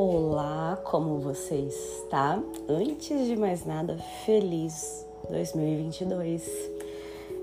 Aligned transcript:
Olá, 0.00 0.80
como 0.84 1.18
você 1.18 1.56
está? 1.56 2.40
Antes 2.68 3.26
de 3.26 3.34
mais 3.34 3.66
nada, 3.66 3.98
feliz 4.24 5.04
2022. 5.28 6.48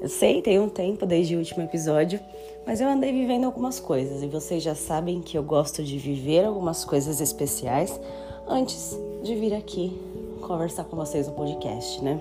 Eu 0.02 0.08
sei, 0.08 0.42
tem 0.42 0.58
um 0.58 0.70
tempo 0.70 1.06
desde 1.06 1.36
o 1.36 1.40
último 1.40 1.64
episódio, 1.64 2.18
mas 2.66 2.80
eu 2.80 2.88
andei 2.88 3.12
vivendo 3.12 3.44
algumas 3.44 3.82
coisas 3.82 4.24
e 4.24 4.28
vocês 4.28 4.64
já 4.64 4.74
sabem 4.74 5.22
que 5.22 5.38
eu 5.38 5.44
gosto 5.44 5.84
de 5.84 5.98
viver 5.98 6.46
algumas 6.46 6.86
coisas 6.86 7.20
especiais 7.20 8.00
antes 8.48 8.98
de 9.22 9.36
vir 9.36 9.54
aqui 9.54 9.92
conversar 10.40 10.86
com 10.86 10.96
vocês 10.96 11.28
no 11.28 11.34
podcast, 11.34 12.02
né? 12.02 12.18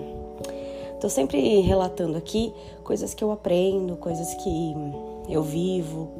Tô 0.99 1.07
sempre 1.07 1.61
relatando 1.61 2.17
aqui 2.17 2.53
coisas 2.83 3.13
que 3.13 3.23
eu 3.23 3.31
aprendo, 3.31 3.95
coisas 3.95 4.33
que 4.33 4.75
eu 5.29 5.41
vivo, 5.41 6.11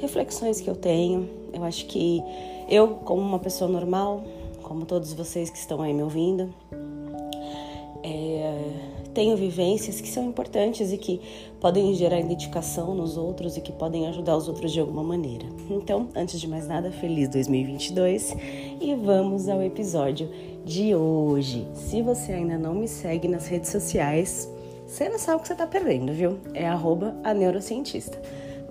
reflexões 0.00 0.60
que 0.60 0.70
eu 0.70 0.76
tenho. 0.76 1.28
Eu 1.52 1.64
acho 1.64 1.86
que 1.86 2.22
eu, 2.70 2.88
como 3.04 3.20
uma 3.20 3.38
pessoa 3.38 3.70
normal, 3.70 4.22
como 4.62 4.86
todos 4.86 5.12
vocês 5.12 5.50
que 5.50 5.58
estão 5.58 5.82
aí 5.82 5.92
me 5.92 6.02
ouvindo, 6.02 6.54
é, 8.02 8.90
tenho 9.12 9.36
vivências 9.36 10.00
que 10.00 10.08
são 10.08 10.24
importantes 10.24 10.92
e 10.92 10.96
que 10.96 11.20
podem 11.60 11.92
gerar 11.94 12.20
identificação 12.20 12.94
nos 12.94 13.16
outros 13.16 13.56
e 13.56 13.60
que 13.60 13.72
podem 13.72 14.06
ajudar 14.06 14.36
os 14.36 14.48
outros 14.48 14.72
de 14.72 14.80
alguma 14.80 15.02
maneira. 15.02 15.46
Então, 15.68 16.08
antes 16.14 16.40
de 16.40 16.48
mais 16.48 16.68
nada, 16.68 16.90
feliz 16.92 17.28
2022 17.28 18.36
e 18.80 18.94
vamos 18.94 19.48
ao 19.48 19.60
episódio 19.62 20.30
de 20.64 20.94
hoje. 20.94 21.66
Se 21.74 22.00
você 22.02 22.32
ainda 22.32 22.56
não 22.56 22.74
me 22.74 22.86
segue 22.86 23.26
nas 23.26 23.46
redes 23.48 23.70
sociais, 23.70 24.48
você 24.86 25.08
não 25.08 25.18
sabe 25.18 25.38
o 25.38 25.40
que 25.40 25.48
você 25.48 25.54
está 25.54 25.66
perdendo, 25.66 26.12
viu? 26.12 26.38
É 26.54 26.66
arroba 26.66 27.16
a 27.24 27.34
neurocientista. 27.34 28.20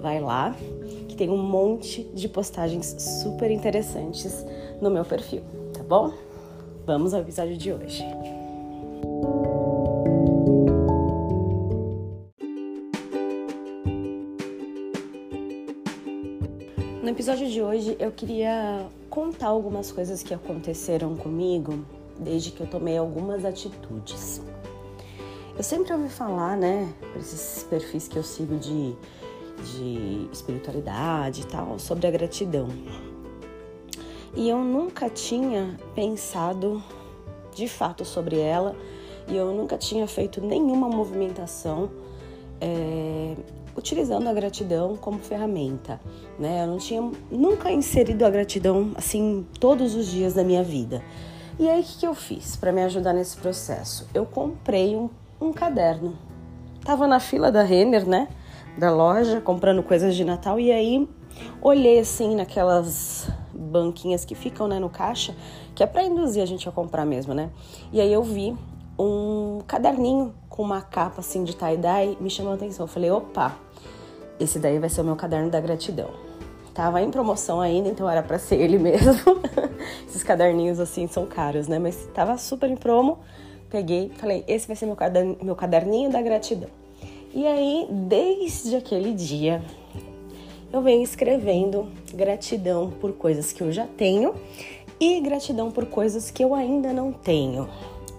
Vai 0.01 0.21
lá, 0.21 0.55
tem 1.19 1.29
um 1.29 1.35
monte 1.35 2.05
de 2.13 2.29
postagens 2.29 2.95
super 3.21 3.51
interessantes 3.51 4.45
no 4.79 4.89
meu 4.89 5.03
perfil, 5.03 5.41
tá 5.73 5.83
bom? 5.83 6.13
Vamos 6.85 7.13
ao 7.13 7.19
episódio 7.19 7.57
de 7.57 7.73
hoje. 7.73 8.05
No 17.03 17.09
episódio 17.09 17.49
de 17.49 17.61
hoje 17.61 17.97
eu 17.99 18.13
queria 18.13 18.87
contar 19.09 19.47
algumas 19.47 19.91
coisas 19.91 20.23
que 20.23 20.33
aconteceram 20.33 21.17
comigo 21.17 21.83
desde 22.17 22.51
que 22.51 22.61
eu 22.61 22.67
tomei 22.67 22.97
algumas 22.97 23.43
atitudes. 23.43 24.41
Eu 25.57 25.63
sempre 25.63 25.91
ouvi 25.91 26.07
falar, 26.07 26.55
né, 26.55 26.87
por 27.11 27.19
esses 27.19 27.63
perfis 27.63 28.07
que 28.07 28.15
eu 28.15 28.23
sigo 28.23 28.55
de 28.55 28.95
de 29.59 30.29
espiritualidade 30.31 31.41
e 31.41 31.45
tal, 31.45 31.77
sobre 31.79 32.07
a 32.07 32.11
gratidão. 32.11 32.67
E 34.35 34.47
eu 34.47 34.59
nunca 34.59 35.09
tinha 35.09 35.77
pensado 35.95 36.83
de 37.53 37.67
fato 37.67 38.05
sobre 38.05 38.39
ela 38.39 38.75
e 39.27 39.35
eu 39.35 39.53
nunca 39.53 39.77
tinha 39.77 40.07
feito 40.07 40.41
nenhuma 40.41 40.87
movimentação 40.87 41.89
é, 42.61 43.35
utilizando 43.75 44.27
a 44.27 44.33
gratidão 44.33 44.95
como 44.95 45.19
ferramenta, 45.19 45.99
né? 46.37 46.63
Eu 46.63 46.67
não 46.67 46.77
tinha 46.77 47.01
nunca 47.31 47.71
inserido 47.71 48.23
a 48.25 48.29
gratidão 48.29 48.91
assim 48.95 49.45
todos 49.59 49.95
os 49.95 50.07
dias 50.07 50.33
da 50.33 50.43
minha 50.43 50.63
vida. 50.63 51.01
E 51.59 51.69
aí 51.69 51.81
o 51.81 51.83
que, 51.83 52.07
eu 52.07 52.15
fiz 52.15 52.55
para 52.55 52.71
me 52.71 52.81
ajudar 52.83 53.13
nesse 53.13 53.37
processo? 53.37 54.07
Eu 54.13 54.25
comprei 54.25 54.95
um, 54.95 55.09
um 55.41 55.51
caderno. 55.51 56.17
Tava 56.85 57.05
na 57.05 57.19
fila 57.19 57.51
da 57.51 57.63
Renner, 57.63 58.07
né? 58.07 58.29
Da 58.79 58.89
loja 58.89 59.41
comprando 59.41 59.83
coisas 59.83 60.15
de 60.15 60.23
Natal 60.23 60.59
e 60.59 60.71
aí 60.71 61.07
olhei 61.61 61.99
assim 61.99 62.35
naquelas 62.35 63.29
banquinhas 63.53 64.25
que 64.25 64.33
ficam 64.33 64.67
né, 64.67 64.79
no 64.79 64.89
caixa, 64.89 65.35
que 65.75 65.83
é 65.83 65.85
para 65.85 66.03
induzir 66.03 66.41
a 66.41 66.45
gente 66.45 66.67
a 66.67 66.71
comprar 66.71 67.05
mesmo, 67.05 67.33
né? 67.33 67.49
E 67.91 67.99
aí 68.01 68.11
eu 68.11 68.23
vi 68.23 68.55
um 68.97 69.59
caderninho 69.67 70.33
com 70.49 70.63
uma 70.63 70.81
capa 70.81 71.19
assim 71.19 71.43
de 71.43 71.55
tie-dye, 71.55 72.17
me 72.19 72.29
chamou 72.29 72.53
a 72.53 72.55
atenção. 72.55 72.85
Eu 72.85 72.87
falei, 72.87 73.11
opa, 73.11 73.55
esse 74.39 74.59
daí 74.59 74.79
vai 74.79 74.89
ser 74.89 75.01
o 75.01 75.03
meu 75.03 75.15
caderno 75.15 75.49
da 75.49 75.59
gratidão. 75.59 76.09
Tava 76.73 77.01
em 77.01 77.11
promoção 77.11 77.61
ainda, 77.61 77.89
então 77.89 78.09
era 78.09 78.23
para 78.23 78.39
ser 78.39 78.55
ele 78.55 78.77
mesmo. 78.79 79.41
Esses 80.07 80.23
caderninhos 80.23 80.79
assim 80.79 81.07
são 81.07 81.25
caros, 81.25 81.67
né? 81.67 81.79
Mas 81.79 82.07
tava 82.13 82.37
super 82.37 82.69
em 82.69 82.75
promo. 82.75 83.19
Peguei, 83.69 84.11
falei, 84.15 84.43
esse 84.47 84.65
vai 84.65 84.75
ser 84.75 84.85
meu 84.85 84.95
caderninho, 84.95 85.37
meu 85.43 85.55
caderninho 85.55 86.09
da 86.09 86.21
gratidão. 86.21 86.69
E 87.33 87.45
aí, 87.45 87.87
desde 87.89 88.75
aquele 88.75 89.13
dia, 89.13 89.61
eu 90.73 90.81
venho 90.81 91.03
escrevendo 91.03 91.87
gratidão 92.13 92.89
por 92.89 93.13
coisas 93.13 93.53
que 93.53 93.61
eu 93.61 93.71
já 93.71 93.85
tenho 93.85 94.33
e 94.99 95.19
gratidão 95.21 95.69
por 95.69 95.85
coisas 95.85 96.31
que 96.31 96.43
eu 96.43 96.55
ainda 96.55 96.91
não 96.91 97.11
tenho. 97.11 97.69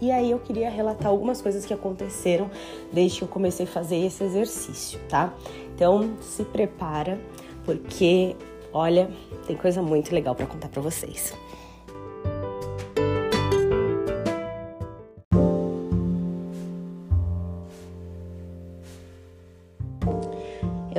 E 0.00 0.10
aí 0.10 0.30
eu 0.30 0.38
queria 0.38 0.70
relatar 0.70 1.08
algumas 1.08 1.42
coisas 1.42 1.66
que 1.66 1.74
aconteceram 1.74 2.50
desde 2.92 3.18
que 3.18 3.24
eu 3.24 3.28
comecei 3.28 3.66
a 3.66 3.68
fazer 3.68 3.96
esse 3.96 4.22
exercício, 4.24 4.98
tá? 5.08 5.34
Então, 5.74 6.14
se 6.20 6.44
prepara, 6.44 7.20
porque 7.64 8.36
olha, 8.72 9.10
tem 9.46 9.56
coisa 9.56 9.82
muito 9.82 10.14
legal 10.14 10.34
para 10.34 10.46
contar 10.46 10.68
para 10.68 10.80
vocês. 10.80 11.34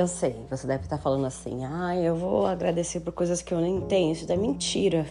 Eu 0.02 0.08
sei, 0.08 0.34
você 0.50 0.66
deve 0.66 0.82
estar 0.82 0.98
falando 0.98 1.26
assim, 1.26 1.64
ah, 1.64 1.94
eu 1.94 2.16
vou 2.16 2.44
agradecer 2.44 2.98
por 2.98 3.12
coisas 3.12 3.40
que 3.40 3.54
eu 3.54 3.60
nem 3.60 3.80
tenho. 3.82 4.10
Isso 4.10 4.32
é 4.32 4.36
mentira. 4.36 5.06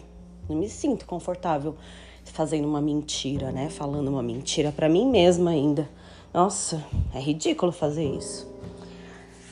Não 0.49 0.57
me 0.57 0.67
sinto 0.67 1.05
confortável 1.05 1.77
fazendo 2.25 2.67
uma 2.67 2.81
mentira, 2.81 3.53
né? 3.53 3.69
Falando 3.69 4.09
uma 4.09 4.21
mentira 4.21 4.69
para 4.69 4.89
mim 4.89 5.09
mesma 5.09 5.51
ainda. 5.51 5.89
Nossa, 6.33 6.83
é 7.15 7.21
ridículo 7.21 7.71
fazer 7.71 8.03
isso. 8.03 8.53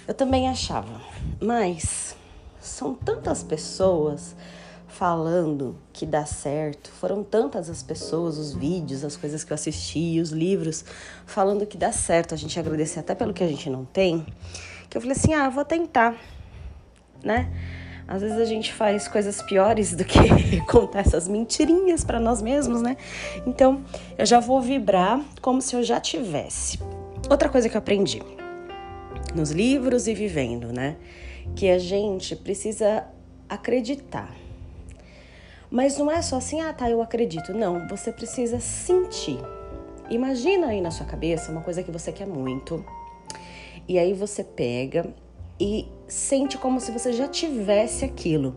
Eu 0.06 0.14
também 0.14 0.50
achava, 0.50 1.00
mas 1.40 2.18
são 2.60 2.94
tantas 2.94 3.42
pessoas 3.42 4.36
falando 4.90 5.78
que 5.94 6.06
dá 6.06 6.26
certo. 6.26 6.92
Foram 6.92 7.24
tantas 7.24 7.70
as 7.70 7.82
pessoas, 7.82 8.38
os 8.38 8.52
vídeos, 8.52 9.06
as 9.06 9.16
coisas 9.16 9.46
que 9.46 9.54
eu 9.54 9.56
assisti, 9.56 10.20
os 10.20 10.32
livros 10.32 10.84
falando 11.26 11.66
que 11.66 11.78
dá 11.78 11.94
certo. 11.94 12.34
A 12.34 12.38
gente 12.38 12.60
agradecer 12.60 13.00
até 13.00 13.16
pelo 13.16 13.34
que 13.34 13.42
a 13.42 13.48
gente 13.48 13.70
não 13.70 13.86
tem 13.86 14.26
que 14.90 14.98
eu 14.98 15.02
falei 15.02 15.16
assim: 15.16 15.34
ah, 15.34 15.50
vou 15.50 15.64
tentar, 15.64 16.16
né? 17.24 17.50
Às 18.08 18.24
vezes 18.24 18.40
a 18.40 18.46
gente 18.46 18.74
faz 18.74 19.08
coisas 19.08 19.40
piores 19.44 19.94
do 19.96 20.04
que 20.04 20.20
contar 20.66 21.02
essas 21.02 21.28
mentirinhas 21.28 22.04
para 22.04 22.20
nós 22.20 22.42
mesmos, 22.42 22.82
né? 22.82 22.98
Então 23.46 23.86
eu 24.18 24.26
já 24.26 24.40
vou 24.40 24.60
vibrar 24.60 25.22
como 25.42 25.62
se 25.62 25.76
eu 25.76 25.84
já 25.84 26.00
tivesse. 26.00 26.80
Outra 27.30 27.50
coisa 27.50 27.70
que 27.70 27.78
eu 27.78 27.80
aprendi 27.80 28.20
nos 29.36 29.52
livros 29.52 30.08
e 30.08 30.16
vivendo, 30.16 30.74
né? 30.74 30.98
Que 31.56 31.70
a 31.70 31.78
gente 31.78 32.36
precisa 32.36 33.06
acreditar. 33.48 34.34
Mas 35.70 36.00
não 36.00 36.10
é 36.10 36.20
só 36.24 36.38
assim, 36.38 36.62
ah, 36.62 36.74
tá, 36.74 36.90
eu 36.90 37.04
acredito. 37.04 37.54
Não, 37.54 37.88
você 37.88 38.12
precisa 38.12 38.60
sentir. 38.60 39.38
Imagina 40.10 40.68
aí 40.68 40.82
na 40.82 40.90
sua 40.90 41.06
cabeça 41.06 41.52
uma 41.52 41.62
coisa 41.62 41.84
que 41.84 41.92
você 41.92 42.12
quer 42.12 42.26
muito 42.26 42.84
e 43.90 43.98
aí 43.98 44.14
você 44.14 44.44
pega 44.44 45.12
e 45.60 45.88
sente 46.08 46.60
como 46.60 46.80
se 46.80 46.92
você 46.92 47.12
já 47.12 47.28
tivesse 47.28 48.06
aquilo. 48.06 48.56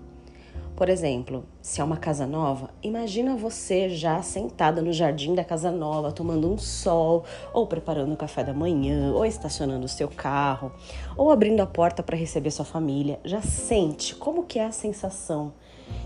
Por 0.76 0.90
exemplo, 0.90 1.46
se 1.62 1.80
é 1.80 1.84
uma 1.84 1.96
casa 1.96 2.26
nova, 2.26 2.68
imagina 2.82 3.34
você 3.34 3.88
já 3.88 4.20
sentada 4.20 4.82
no 4.82 4.92
jardim 4.92 5.34
da 5.34 5.42
casa 5.42 5.70
nova, 5.70 6.12
tomando 6.12 6.52
um 6.52 6.58
sol, 6.58 7.24
ou 7.54 7.66
preparando 7.66 8.12
o 8.12 8.16
café 8.16 8.44
da 8.44 8.52
manhã, 8.52 9.12
ou 9.14 9.24
estacionando 9.24 9.86
o 9.86 9.88
seu 9.88 10.08
carro, 10.08 10.70
ou 11.16 11.30
abrindo 11.30 11.60
a 11.60 11.66
porta 11.66 12.02
para 12.02 12.16
receber 12.16 12.50
sua 12.50 12.66
família. 12.66 13.18
Já 13.24 13.40
sente 13.40 14.14
como 14.14 14.44
que 14.44 14.58
é 14.58 14.66
a 14.66 14.72
sensação 14.72 15.54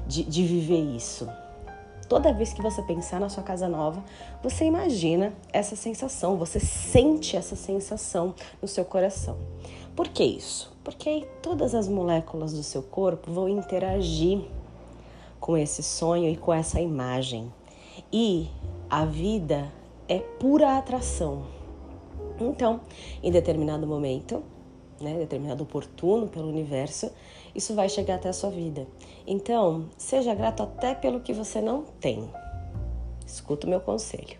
de, 0.06 0.22
de 0.22 0.44
viver 0.44 0.82
isso. 0.94 1.29
Toda 2.08 2.32
vez 2.32 2.53
que 2.53 2.62
você 2.62 2.82
pensar 2.82 3.19
na 3.19 3.29
sua 3.29 3.43
casa 3.43 3.69
nova, 3.69 4.03
você 4.43 4.64
imagina 4.64 5.32
essa 5.53 5.75
sensação, 5.75 6.37
você 6.37 6.61
sente 6.61 7.37
essa 7.37 7.56
sensação 7.56 8.35
no 8.62 8.69
seu 8.69 8.85
coração. 8.85 9.37
Por 9.97 10.08
que 10.08 10.23
isso? 10.23 10.73
Porque 10.85 11.08
aí 11.08 11.29
todas 11.43 11.75
as 11.75 11.88
moléculas 11.88 12.53
do 12.53 12.62
seu 12.62 12.82
corpo 12.82 13.32
vão 13.32 13.49
interagir 13.49 14.41
com 15.41 15.56
esse 15.56 15.82
sonho 15.82 16.31
e 16.31 16.37
com 16.37 16.53
essa 16.53 16.81
imagem. 16.81 17.53
E 18.12 18.49
a 18.88 19.05
vida 19.05 19.73
é 20.08 20.19
pura 20.19 20.79
atração. 20.79 21.44
Então, 22.38 22.81
em 23.23 23.32
determinado 23.32 23.87
momento, 23.87 24.43
né, 25.00 25.14
determinado 25.14 25.64
oportuno 25.64 26.29
pelo 26.29 26.49
universo, 26.49 27.11
isso 27.56 27.75
vai 27.75 27.88
chegar 27.88 28.17
até 28.17 28.29
a 28.29 28.32
sua 28.32 28.50
vida. 28.50 28.87
Então, 29.26 29.88
seja 29.97 30.35
grato 30.35 30.62
até 30.62 30.94
pelo 30.94 31.20
que 31.20 31.32
você 31.32 31.61
não 31.61 31.82
tem. 32.00 32.29
Escuta 33.26 33.67
o 33.67 33.70
meu 33.70 33.81
conselho. 33.81 34.37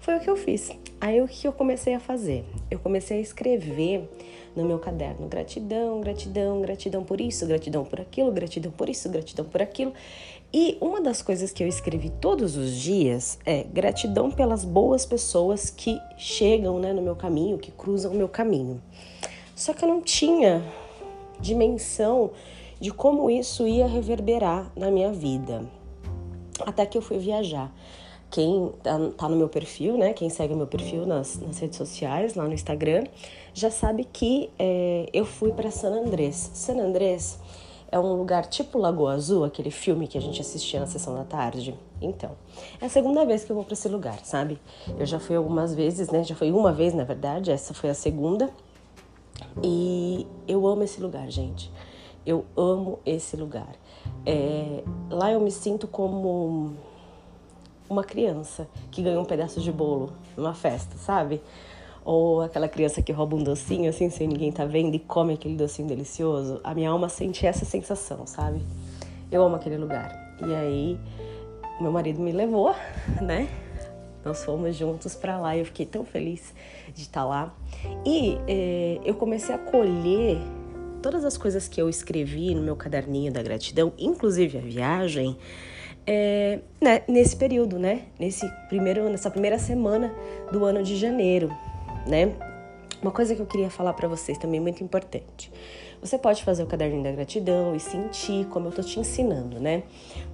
Foi 0.00 0.16
o 0.16 0.20
que 0.20 0.28
eu 0.28 0.36
fiz. 0.36 0.70
Aí 1.00 1.20
o 1.20 1.28
que 1.28 1.46
eu 1.46 1.52
comecei 1.52 1.94
a 1.94 2.00
fazer? 2.00 2.44
Eu 2.70 2.78
comecei 2.78 3.18
a 3.18 3.20
escrever 3.20 4.08
no 4.54 4.64
meu 4.64 4.78
caderno. 4.78 5.28
Gratidão, 5.28 6.00
gratidão, 6.00 6.60
gratidão 6.60 7.04
por 7.04 7.20
isso, 7.20 7.46
gratidão 7.46 7.84
por 7.84 8.00
aquilo, 8.00 8.30
gratidão 8.30 8.70
por 8.70 8.88
isso, 8.88 9.08
gratidão 9.08 9.44
por 9.44 9.62
aquilo. 9.62 9.92
E 10.52 10.78
uma 10.80 11.00
das 11.00 11.20
coisas 11.22 11.52
que 11.52 11.64
eu 11.64 11.66
escrevi 11.66 12.10
todos 12.10 12.56
os 12.56 12.76
dias 12.76 13.38
é 13.44 13.64
gratidão 13.64 14.30
pelas 14.30 14.64
boas 14.64 15.04
pessoas 15.04 15.70
que 15.70 16.00
chegam 16.16 16.78
né, 16.78 16.92
no 16.92 17.02
meu 17.02 17.16
caminho, 17.16 17.58
que 17.58 17.72
cruzam 17.72 18.12
o 18.12 18.14
meu 18.14 18.28
caminho. 18.28 18.80
Só 19.56 19.72
que 19.72 19.84
eu 19.84 19.88
não 19.88 20.00
tinha 20.00 20.62
dimensão 21.44 22.30
de 22.80 22.90
como 22.90 23.30
isso 23.30 23.68
ia 23.68 23.86
reverberar 23.86 24.72
na 24.74 24.90
minha 24.90 25.12
vida. 25.12 25.62
Até 26.60 26.86
que 26.86 26.96
eu 26.96 27.02
fui 27.02 27.18
viajar. 27.18 27.72
Quem 28.30 28.72
tá, 28.82 28.98
tá 29.16 29.28
no 29.28 29.36
meu 29.36 29.48
perfil, 29.48 29.96
né? 29.96 30.12
Quem 30.12 30.28
segue 30.28 30.54
meu 30.54 30.66
perfil 30.66 31.06
nas, 31.06 31.38
nas 31.38 31.58
redes 31.58 31.76
sociais, 31.76 32.34
lá 32.34 32.44
no 32.44 32.54
Instagram, 32.54 33.04
já 33.52 33.70
sabe 33.70 34.04
que 34.04 34.50
é, 34.58 35.06
eu 35.12 35.24
fui 35.24 35.52
para 35.52 35.70
San 35.70 35.92
Andrés. 35.92 36.50
San 36.54 36.78
Andrés 36.80 37.38
é 37.92 37.98
um 37.98 38.14
lugar 38.14 38.46
tipo 38.46 38.78
Lagoa 38.78 39.12
Azul, 39.12 39.44
aquele 39.44 39.70
filme 39.70 40.08
que 40.08 40.18
a 40.18 40.20
gente 40.20 40.40
assistia 40.40 40.80
na 40.80 40.86
sessão 40.86 41.14
da 41.14 41.24
tarde. 41.24 41.78
Então, 42.00 42.32
é 42.80 42.86
a 42.86 42.88
segunda 42.88 43.24
vez 43.24 43.44
que 43.44 43.52
eu 43.52 43.56
vou 43.56 43.64
para 43.64 43.74
esse 43.74 43.88
lugar, 43.88 44.18
sabe? 44.24 44.58
Eu 44.98 45.06
já 45.06 45.20
fui 45.20 45.36
algumas 45.36 45.74
vezes, 45.74 46.08
né? 46.08 46.24
Já 46.24 46.34
fui 46.34 46.50
uma 46.50 46.72
vez, 46.72 46.92
na 46.92 47.04
verdade, 47.04 47.52
essa 47.52 47.72
foi 47.72 47.90
a 47.90 47.94
segunda. 47.94 48.50
E 49.62 50.26
eu 50.46 50.66
amo 50.66 50.82
esse 50.82 51.00
lugar, 51.00 51.30
gente. 51.30 51.70
Eu 52.26 52.44
amo 52.56 52.98
esse 53.04 53.36
lugar. 53.36 53.74
É, 54.26 54.82
lá 55.10 55.30
eu 55.30 55.40
me 55.40 55.50
sinto 55.50 55.86
como 55.86 56.74
uma 57.88 58.02
criança 58.02 58.68
que 58.90 59.02
ganha 59.02 59.20
um 59.20 59.24
pedaço 59.24 59.60
de 59.60 59.70
bolo 59.70 60.12
numa 60.36 60.54
festa, 60.54 60.96
sabe? 60.96 61.40
Ou 62.04 62.42
aquela 62.42 62.68
criança 62.68 63.00
que 63.02 63.12
rouba 63.12 63.36
um 63.36 63.42
docinho 63.42 63.88
assim 63.88 64.10
sem 64.10 64.28
ninguém 64.28 64.52
tá 64.52 64.64
vendo 64.64 64.94
e 64.94 64.98
come 64.98 65.34
aquele 65.34 65.56
docinho 65.56 65.88
delicioso. 65.88 66.60
A 66.64 66.74
minha 66.74 66.90
alma 66.90 67.08
sente 67.08 67.46
essa 67.46 67.64
sensação, 67.64 68.26
sabe? 68.26 68.60
Eu 69.30 69.42
amo 69.42 69.56
aquele 69.56 69.76
lugar. 69.76 70.36
E 70.46 70.54
aí, 70.54 71.00
meu 71.80 71.92
marido 71.92 72.20
me 72.20 72.32
levou, 72.32 72.74
né? 73.22 73.48
Nós 74.24 74.44
fomos 74.44 74.76
juntos 74.76 75.14
para 75.14 75.38
lá 75.38 75.56
eu 75.56 75.64
fiquei 75.64 75.86
tão 75.86 76.04
feliz 76.04 76.54
de 76.94 77.02
estar 77.02 77.20
tá 77.20 77.26
lá. 77.26 77.54
E 78.04 78.38
eh, 78.48 79.00
eu 79.04 79.14
comecei 79.14 79.54
a 79.54 79.58
colher 79.58 80.38
todas 81.02 81.24
as 81.24 81.36
coisas 81.36 81.68
que 81.68 81.80
eu 81.80 81.88
escrevi 81.88 82.54
no 82.54 82.62
meu 82.62 82.76
caderninho 82.76 83.32
da 83.32 83.42
gratidão, 83.42 83.92
inclusive 83.98 84.56
a 84.56 84.60
viagem, 84.60 85.36
é, 86.06 86.60
né, 86.80 87.02
nesse 87.06 87.36
período, 87.36 87.78
né? 87.78 88.02
Nesse 88.18 88.48
primeiro, 88.68 89.08
nessa 89.10 89.30
primeira 89.30 89.58
semana 89.58 90.14
do 90.50 90.64
ano 90.64 90.82
de 90.82 90.96
janeiro 90.96 91.50
né? 92.06 92.32
Uma 93.04 93.10
coisa 93.10 93.34
que 93.36 93.42
eu 93.42 93.44
queria 93.44 93.68
falar 93.68 93.92
para 93.92 94.08
vocês 94.08 94.38
também 94.38 94.58
muito 94.58 94.82
importante. 94.82 95.52
Você 96.00 96.16
pode 96.16 96.42
fazer 96.42 96.62
o 96.62 96.66
caderninho 96.66 97.02
da 97.02 97.12
gratidão 97.12 97.76
e 97.76 97.78
sentir 97.78 98.46
como 98.46 98.68
eu 98.68 98.72
tô 98.72 98.82
te 98.82 98.98
ensinando, 98.98 99.60
né? 99.60 99.82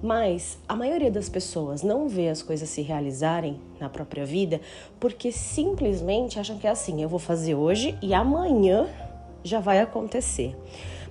Mas 0.01 0.57
a 0.69 0.73
maioria 0.73 1.11
das 1.11 1.27
pessoas 1.27 1.83
não 1.83 2.07
vê 2.07 2.29
as 2.29 2.41
coisas 2.41 2.69
se 2.69 2.81
realizarem 2.81 3.59
na 3.77 3.89
própria 3.89 4.25
vida 4.25 4.61
porque 5.01 5.33
simplesmente 5.33 6.39
acham 6.39 6.57
que 6.57 6.65
é 6.65 6.69
assim, 6.69 7.03
eu 7.03 7.09
vou 7.09 7.19
fazer 7.19 7.55
hoje 7.55 7.97
e 8.01 8.13
amanhã 8.13 8.87
já 9.43 9.59
vai 9.59 9.79
acontecer. 9.79 10.55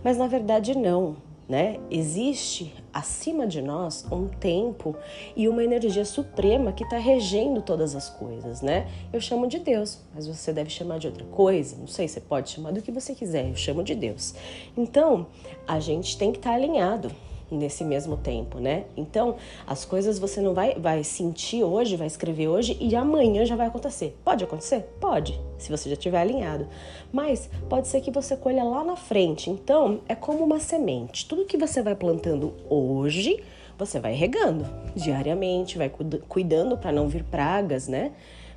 Mas 0.02 0.16
na 0.16 0.28
verdade 0.28 0.74
não 0.74 1.14
né? 1.50 1.80
Existe 1.90 2.72
acima 2.94 3.44
de 3.44 3.60
nós 3.60 4.06
um 4.10 4.28
tempo 4.28 4.94
e 5.34 5.48
uma 5.48 5.64
energia 5.64 6.04
suprema 6.04 6.72
que 6.72 6.84
está 6.84 6.96
regendo 6.96 7.60
todas 7.60 7.96
as 7.96 8.08
coisas, 8.08 8.62
né? 8.62 8.88
Eu 9.12 9.20
chamo 9.20 9.48
de 9.48 9.58
Deus, 9.58 9.98
mas 10.14 10.28
você 10.28 10.52
deve 10.52 10.70
chamar 10.70 11.00
de 11.00 11.08
outra 11.08 11.24
coisa. 11.24 11.76
Não 11.76 11.88
sei, 11.88 12.06
você 12.06 12.20
pode 12.20 12.50
chamar 12.50 12.72
do 12.72 12.80
que 12.80 12.92
você 12.92 13.16
quiser. 13.16 13.48
Eu 13.48 13.56
chamo 13.56 13.82
de 13.82 13.96
Deus. 13.96 14.32
Então, 14.76 15.26
a 15.66 15.80
gente 15.80 16.16
tem 16.16 16.30
que 16.30 16.38
estar 16.38 16.50
tá 16.50 16.56
alinhado 16.56 17.10
nesse 17.50 17.84
mesmo 17.84 18.16
tempo, 18.16 18.58
né? 18.58 18.84
Então, 18.96 19.36
as 19.66 19.84
coisas 19.84 20.18
você 20.18 20.40
não 20.40 20.54
vai, 20.54 20.74
vai 20.74 21.02
sentir 21.04 21.62
hoje, 21.62 21.96
vai 21.96 22.06
escrever 22.06 22.48
hoje 22.48 22.76
e 22.80 22.94
amanhã 22.94 23.44
já 23.44 23.56
vai 23.56 23.66
acontecer. 23.66 24.16
Pode 24.24 24.44
acontecer? 24.44 24.80
Pode, 25.00 25.40
se 25.58 25.70
você 25.70 25.88
já 25.88 25.94
estiver 25.94 26.20
alinhado. 26.20 26.66
Mas 27.12 27.50
pode 27.68 27.88
ser 27.88 28.00
que 28.00 28.10
você 28.10 28.36
colha 28.36 28.64
lá 28.64 28.84
na 28.84 28.96
frente. 28.96 29.50
Então, 29.50 30.00
é 30.08 30.14
como 30.14 30.44
uma 30.44 30.60
semente. 30.60 31.26
Tudo 31.26 31.44
que 31.44 31.56
você 31.56 31.82
vai 31.82 31.94
plantando 31.94 32.54
hoje, 32.68 33.42
você 33.78 33.98
vai 33.98 34.14
regando 34.14 34.66
diariamente, 34.94 35.78
vai 35.78 35.90
cuidando 36.28 36.76
para 36.76 36.92
não 36.92 37.08
vir 37.08 37.24
pragas, 37.24 37.88
né? 37.88 38.12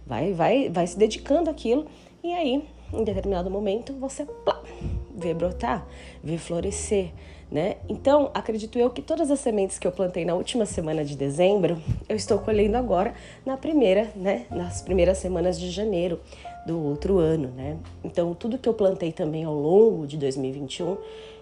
Vai, 0.05 0.33
vai, 0.33 0.69
vai 0.69 0.85
se 0.85 0.97
dedicando 0.97 1.49
àquilo 1.49 1.85
e 2.23 2.31
aí, 2.31 2.63
em 2.93 3.03
determinado 3.03 3.51
momento, 3.51 3.91
você 3.99 4.23
plá, 4.23 4.61
vê 5.13 5.33
brotar, 5.33 5.85
vê 6.23 6.37
florescer 6.37 7.11
né? 7.51 7.77
Então, 7.87 8.31
acredito 8.33 8.77
eu 8.79 8.89
que 8.89 9.01
todas 9.01 9.29
as 9.29 9.39
sementes 9.39 9.77
que 9.77 9.85
eu 9.85 9.91
plantei 9.91 10.25
na 10.25 10.33
última 10.33 10.65
semana 10.65 11.05
de 11.05 11.15
dezembro, 11.15 11.81
eu 12.09 12.15
estou 12.15 12.39
colhendo 12.39 12.77
agora 12.77 13.13
na 13.45 13.57
primeira, 13.57 14.11
né? 14.15 14.45
Nas 14.49 14.81
primeiras 14.81 15.19
semanas 15.19 15.59
de 15.59 15.69
janeiro 15.69 16.19
do 16.65 16.81
outro 16.81 17.19
ano, 17.19 17.49
né? 17.49 17.77
Então, 18.03 18.33
tudo 18.33 18.57
que 18.57 18.67
eu 18.67 18.73
plantei 18.73 19.11
também 19.11 19.43
ao 19.43 19.53
longo 19.53 20.07
de 20.07 20.17
2021, 20.17 20.97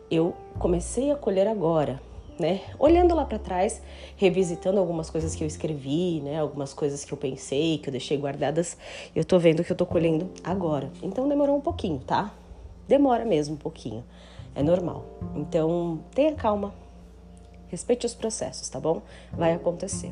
eu 0.10 0.34
comecei 0.60 1.12
a 1.12 1.16
colher 1.16 1.48
agora, 1.48 2.02
né? 2.38 2.62
Olhando 2.78 3.16
lá 3.16 3.24
para 3.24 3.40
trás, 3.40 3.82
revisitando 4.18 4.80
algumas 4.80 5.10
coisas 5.10 5.34
que 5.36 5.44
eu 5.44 5.48
escrevi, 5.48 6.20
né? 6.22 6.40
Algumas 6.40 6.74
coisas 6.74 7.06
que 7.06 7.14
eu 7.14 7.18
pensei, 7.18 7.78
que 7.78 7.88
eu 7.88 7.92
deixei 7.92 8.18
guardadas, 8.18 8.76
eu 9.16 9.24
tô 9.24 9.40
vendo 9.40 9.64
que 9.64 9.72
eu 9.72 9.78
tô 9.78 9.86
colhendo 9.86 10.30
agora. 10.44 10.92
Então 11.02 11.30
demorou 11.30 11.56
um 11.56 11.62
pouquinho, 11.62 12.00
tá? 12.00 12.34
Demora 12.88 13.24
mesmo 13.24 13.56
um 13.56 13.58
pouquinho 13.58 14.04
é 14.56 14.64
normal. 14.64 15.06
Então, 15.36 16.00
tenha 16.14 16.34
calma, 16.34 16.74
respeite 17.70 18.06
os 18.06 18.14
processos, 18.14 18.68
tá 18.70 18.80
bom? 18.80 19.02
Vai 19.32 19.54
acontecer. 19.54 20.12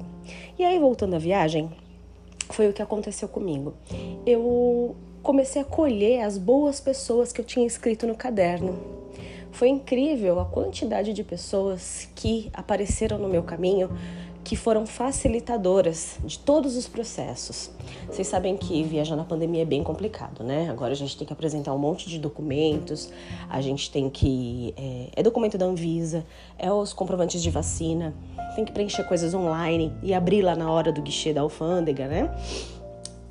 E 0.58 0.64
aí, 0.64 0.80
voltando 0.80 1.16
à 1.16 1.20
viagem, 1.20 1.70
foi 2.50 2.70
o 2.70 2.74
que 2.74 2.82
aconteceu 2.82 3.28
comigo. 3.28 3.74
Eu 4.26 4.96
comecei 5.22 5.62
a 5.62 5.66
colher 5.66 6.22
as 6.22 6.38
boas 6.38 6.80
pessoas 6.80 7.32
que 7.32 7.42
eu 7.42 7.46
tinha 7.46 7.68
escrito 7.68 8.08
no 8.08 8.16
caderno. 8.16 9.00
Foi 9.52 9.68
incrível 9.68 10.40
a 10.40 10.46
quantidade 10.46 11.12
de 11.12 11.24
pessoas 11.24 12.08
que 12.16 12.50
apareceram 12.54 13.18
no 13.18 13.28
meu 13.28 13.44
caminho 13.44 13.90
que 14.50 14.56
foram 14.56 14.84
facilitadoras 14.88 16.18
de 16.26 16.40
todos 16.40 16.76
os 16.76 16.88
processos. 16.88 17.70
Vocês 18.08 18.26
sabem 18.26 18.58
que 18.58 18.82
viajar 18.82 19.16
na 19.16 19.24
pandemia 19.24 19.62
é 19.62 19.66
bem 19.66 19.84
complicado, 19.84 20.44
né? 20.44 20.72
Agora 20.72 20.92
a 20.92 20.96
gente 20.96 21.16
tem 21.16 21.28
que 21.28 21.32
apresentar 21.32 21.72
um 21.72 21.78
monte 21.78 22.10
de 22.10 22.18
documentos, 22.18 23.12
a 23.48 23.62
gente 23.62 23.92
tem 23.92 24.10
que. 24.10 24.74
É, 24.76 25.10
é 25.18 25.22
documento 25.22 25.56
da 25.56 25.68
Anvisa, 25.68 26.26
é 26.58 26.74
os 26.74 26.94
comprovantes 26.94 27.44
de 27.44 27.52
vacina, 27.52 28.12
tem 28.56 28.66
que 28.66 28.72
preencher 28.72 29.04
coisas 29.04 29.36
online 29.36 29.94
e 30.02 30.16
abrir 30.16 30.42
lá 30.42 30.56
na 30.56 30.72
hora 30.72 30.92
do 30.92 31.00
guichê 31.00 31.32
da 31.32 31.42
alfândega, 31.42 32.08
né? 32.08 32.36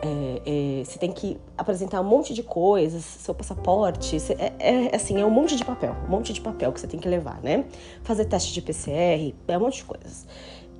É, 0.00 0.42
é, 0.80 0.84
você 0.84 0.96
tem 1.00 1.10
que 1.10 1.37
apresentar 1.56 2.00
um 2.00 2.04
monte 2.04 2.32
de 2.32 2.44
coisas, 2.44 3.02
seu 3.02 3.34
passaporte, 3.34 4.20
você, 4.20 4.34
é, 4.34 4.52
é, 4.60 4.94
assim, 4.94 5.20
é 5.20 5.26
um 5.26 5.30
monte 5.30 5.56
de 5.56 5.64
papel, 5.64 5.96
um 6.06 6.10
monte 6.10 6.32
de 6.32 6.40
papel 6.40 6.72
que 6.72 6.80
você 6.80 6.87
tem 6.87 7.00
que 7.00 7.08
levar, 7.08 7.40
né? 7.42 7.64
Fazer 8.04 8.25
teste 8.26 8.52
de 8.54 8.62
PCR, 8.62 9.34
é 9.48 9.58
um 9.58 9.60
monte 9.60 9.78
de 9.78 9.84
coisas. 9.84 10.25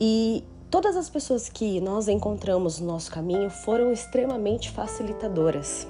E 0.01 0.45
todas 0.71 0.97
as 0.97 1.09
pessoas 1.11 1.49
que 1.49 1.81
nós 1.81 2.09
encontramos 2.09 2.79
no 2.79 2.87
nosso 2.87 3.11
caminho 3.11 3.51
foram 3.51 3.93
extremamente 3.93 4.71
facilitadoras 4.71 5.87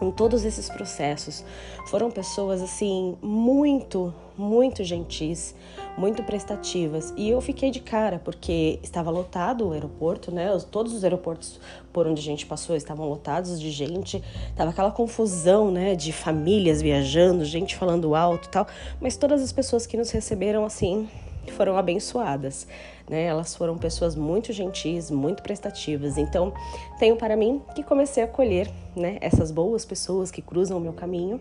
em 0.00 0.10
todos 0.10 0.44
esses 0.44 0.68
processos. 0.68 1.44
Foram 1.86 2.10
pessoas 2.10 2.62
assim 2.62 3.16
muito, 3.22 4.12
muito 4.36 4.82
gentis, 4.84 5.54
muito 5.96 6.22
prestativas. 6.22 7.12
E 7.16 7.28
eu 7.28 7.40
fiquei 7.40 7.70
de 7.70 7.80
cara 7.80 8.20
porque 8.22 8.78
estava 8.82 9.10
lotado 9.10 9.68
o 9.68 9.72
aeroporto, 9.72 10.30
né? 10.30 10.46
Todos 10.70 10.92
os 10.92 11.04
aeroportos 11.04 11.60
por 11.92 12.06
onde 12.06 12.20
a 12.20 12.24
gente 12.24 12.46
passou 12.46 12.76
estavam 12.76 13.08
lotados 13.08 13.60
de 13.60 13.70
gente. 13.70 14.22
Tava 14.56 14.70
aquela 14.70 14.90
confusão, 14.90 15.70
né, 15.70 15.94
de 15.94 16.12
famílias 16.12 16.82
viajando, 16.82 17.44
gente 17.44 17.76
falando 17.76 18.14
alto, 18.14 18.48
tal, 18.48 18.66
mas 19.00 19.16
todas 19.16 19.42
as 19.42 19.52
pessoas 19.52 19.86
que 19.86 19.96
nos 19.96 20.10
receberam 20.10 20.64
assim 20.64 21.08
foram 21.52 21.76
abençoadas. 21.76 22.66
Né? 23.08 23.24
Elas 23.24 23.54
foram 23.54 23.76
pessoas 23.76 24.14
muito 24.16 24.52
gentis, 24.52 25.10
muito 25.10 25.42
prestativas. 25.42 26.16
Então, 26.16 26.52
tenho 26.98 27.16
para 27.16 27.36
mim 27.36 27.62
que 27.74 27.82
comecei 27.82 28.22
a 28.22 28.28
colher 28.28 28.70
né, 28.96 29.18
essas 29.20 29.50
boas 29.50 29.84
pessoas 29.84 30.30
que 30.30 30.42
cruzam 30.42 30.78
o 30.78 30.80
meu 30.80 30.92
caminho 30.92 31.40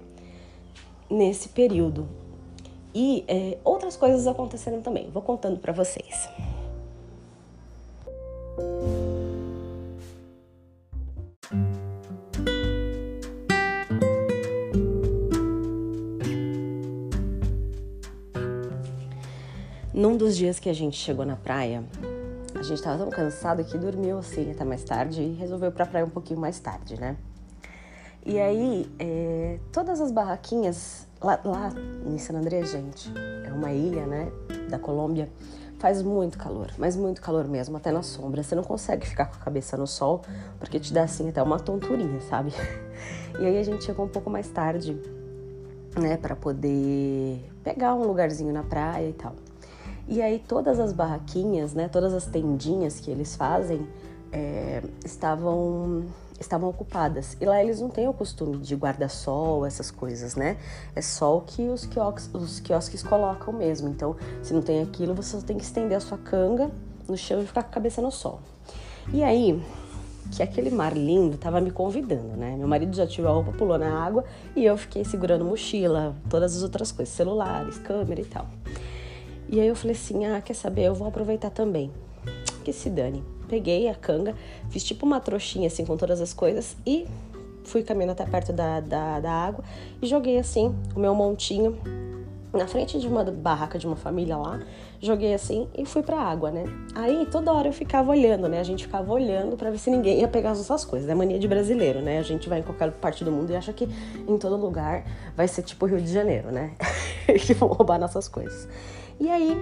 nesse 1.09 1.49
período. 1.49 2.07
E 2.93 3.23
é, 3.27 3.57
outras 3.63 3.95
coisas 3.95 4.27
aconteceram 4.27 4.81
também. 4.81 5.09
Vou 5.09 5.21
contando 5.21 5.59
para 5.59 5.73
vocês. 5.73 6.29
Num 19.93 20.17
dos 20.17 20.35
dias 20.35 20.59
que 20.59 20.69
a 20.69 20.73
gente 20.73 20.97
chegou 20.97 21.23
na 21.23 21.35
praia, 21.35 21.83
a 22.55 22.63
gente 22.63 22.81
tava 22.81 22.97
tão 22.97 23.11
cansado 23.11 23.63
que 23.63 23.77
dormiu 23.77 24.17
assim 24.17 24.49
até 24.49 24.63
mais 24.63 24.83
tarde 24.83 25.21
e 25.21 25.33
resolveu 25.33 25.69
ir 25.69 25.71
pra 25.71 25.85
praia 25.85 26.03
um 26.03 26.09
pouquinho 26.09 26.39
mais 26.39 26.59
tarde, 26.59 26.99
né? 26.99 27.15
E 28.25 28.39
aí, 28.39 28.91
é, 28.97 29.59
todas 29.71 30.01
as 30.01 30.09
barraquinhas 30.09 31.07
lá, 31.21 31.39
lá 31.45 31.69
em 32.07 32.17
San 32.17 32.33
Andrés, 32.33 32.71
gente, 32.71 33.11
é 33.45 33.53
uma 33.53 33.71
ilha, 33.71 34.07
né, 34.07 34.31
da 34.67 34.79
Colômbia, 34.79 35.29
faz 35.77 36.01
muito 36.01 36.39
calor, 36.39 36.71
mas 36.79 36.95
muito 36.95 37.21
calor 37.21 37.47
mesmo, 37.47 37.77
até 37.77 37.91
na 37.91 38.01
sombra. 38.01 38.41
Você 38.41 38.55
não 38.55 38.63
consegue 38.63 39.05
ficar 39.05 39.27
com 39.27 39.35
a 39.35 39.39
cabeça 39.39 39.77
no 39.77 39.85
sol, 39.85 40.23
porque 40.57 40.79
te 40.79 40.91
dá 40.91 41.03
assim 41.03 41.29
até 41.29 41.43
uma 41.43 41.59
tonturinha, 41.59 42.19
sabe? 42.21 42.51
E 43.39 43.45
aí 43.47 43.57
a 43.57 43.63
gente 43.63 43.83
chegou 43.83 44.05
um 44.05 44.09
pouco 44.09 44.29
mais 44.29 44.47
tarde, 44.47 44.95
né, 45.99 46.17
para 46.17 46.35
poder 46.35 47.43
pegar 47.63 47.95
um 47.95 48.05
lugarzinho 48.05 48.53
na 48.53 48.61
praia 48.61 49.09
e 49.09 49.13
tal. 49.13 49.35
E 50.13 50.21
aí 50.21 50.37
todas 50.37 50.79
as 50.79 50.93
barraquinhas, 50.93 51.73
né, 51.73 51.87
todas 51.87 52.13
as 52.13 52.27
tendinhas 52.27 52.99
que 52.99 53.09
eles 53.09 53.35
fazem 53.35 53.87
é, 54.31 54.83
estavam 55.03 56.03
estavam 56.39 56.69
ocupadas. 56.69 57.35
E 57.41 57.45
lá 57.45 57.63
eles 57.63 57.81
não 57.81 57.89
têm 57.89 58.07
o 58.07 58.13
costume 58.13 58.57
de 58.57 58.75
guarda-sol, 58.75 59.65
essas 59.65 59.89
coisas, 59.89 60.35
né? 60.35 60.57
É 60.95 61.01
só 61.01 61.37
o 61.37 61.41
que 61.41 61.67
os 61.67 61.87
quiosques, 61.87 62.29
os 62.31 62.59
quiosques 62.59 63.01
colocam 63.01 63.51
mesmo. 63.51 63.89
Então, 63.89 64.15
se 64.43 64.53
não 64.53 64.61
tem 64.61 64.83
aquilo, 64.83 65.15
você 65.15 65.41
tem 65.41 65.57
que 65.57 65.63
estender 65.63 65.97
a 65.97 65.99
sua 65.99 66.19
canga 66.19 66.69
no 67.07 67.17
chão 67.17 67.41
e 67.41 67.47
ficar 67.47 67.63
com 67.63 67.69
a 67.69 67.73
cabeça 67.73 67.99
no 67.99 68.11
sol. 68.11 68.39
E 69.11 69.23
aí, 69.23 69.59
que 70.31 70.43
aquele 70.43 70.69
mar 70.69 70.95
lindo 70.95 71.37
tava 71.37 71.59
me 71.59 71.71
convidando, 71.71 72.37
né? 72.37 72.55
Meu 72.55 72.67
marido 72.67 72.95
já 72.95 73.07
tirou 73.07 73.31
a 73.31 73.33
roupa, 73.33 73.51
pulou 73.51 73.79
na 73.79 74.05
água 74.05 74.23
e 74.55 74.63
eu 74.63 74.77
fiquei 74.77 75.03
segurando 75.03 75.43
mochila, 75.43 76.15
todas 76.29 76.55
as 76.55 76.61
outras 76.61 76.91
coisas, 76.91 77.15
celulares, 77.15 77.79
câmera 77.79 78.21
e 78.21 78.25
tal. 78.25 78.47
E 79.53 79.61
aí 79.61 79.67
eu 79.67 79.75
falei 79.75 79.95
assim: 79.95 80.25
ah, 80.25 80.41
quer 80.41 80.55
saber? 80.55 80.85
Eu 80.85 80.95
vou 80.95 81.07
aproveitar 81.07 81.51
também. 81.51 81.91
Que 82.65 82.73
se 82.73 82.89
dane 82.89 83.23
peguei 83.53 83.87
a 83.87 83.93
canga, 83.93 84.33
fiz 84.71 84.83
tipo 84.83 85.05
uma 85.05 85.19
trouxinha 85.19 85.67
assim 85.67 85.85
com 85.85 85.95
todas 85.95 86.19
as 86.19 86.33
coisas 86.33 86.75
e 86.87 87.05
fui 87.63 87.83
caminhando 87.83 88.13
até 88.13 88.25
perto 88.25 88.51
da, 88.51 88.79
da, 88.79 89.19
da 89.19 89.31
água 89.31 89.63
e 90.01 90.07
joguei 90.07 90.39
assim 90.39 90.73
o 90.95 90.99
meu 90.99 91.13
montinho 91.13 91.77
na 92.51 92.65
frente 92.65 92.99
de 92.99 93.07
uma 93.07 93.23
barraca 93.23 93.77
de 93.77 93.85
uma 93.85 93.95
família 93.95 94.37
lá, 94.37 94.59
joguei 94.99 95.35
assim 95.35 95.67
e 95.75 95.85
fui 95.85 96.01
pra 96.01 96.19
água, 96.19 96.49
né? 96.49 96.65
Aí 96.95 97.27
toda 97.31 97.51
hora 97.51 97.67
eu 97.67 97.73
ficava 97.73 98.11
olhando, 98.11 98.47
né? 98.47 98.59
A 98.59 98.63
gente 98.63 98.85
ficava 98.85 99.11
olhando 99.11 99.55
para 99.55 99.69
ver 99.69 99.77
se 99.77 99.91
ninguém 99.91 100.19
ia 100.19 100.27
pegar 100.27 100.51
as 100.51 100.57
nossas 100.57 100.85
coisas. 100.85 101.09
É 101.09 101.15
mania 101.15 101.39
de 101.39 101.47
brasileiro, 101.47 101.99
né? 101.99 102.19
A 102.19 102.23
gente 102.23 102.49
vai 102.49 102.59
em 102.59 102.63
qualquer 102.63 102.91
parte 102.91 103.23
do 103.23 103.31
mundo 103.31 103.51
e 103.51 103.55
acha 103.55 103.73
que 103.73 103.87
em 104.27 104.37
todo 104.37 104.55
lugar 104.55 105.03
vai 105.35 105.47
ser 105.47 105.63
tipo 105.63 105.87
Rio 105.87 105.99
de 105.99 106.11
Janeiro, 106.11 106.51
né? 106.51 106.73
que 107.25 107.55
vão 107.55 107.69
roubar 107.69 107.99
nossas 107.99 108.27
coisas. 108.27 108.67
E 109.19 109.29
aí 109.29 109.57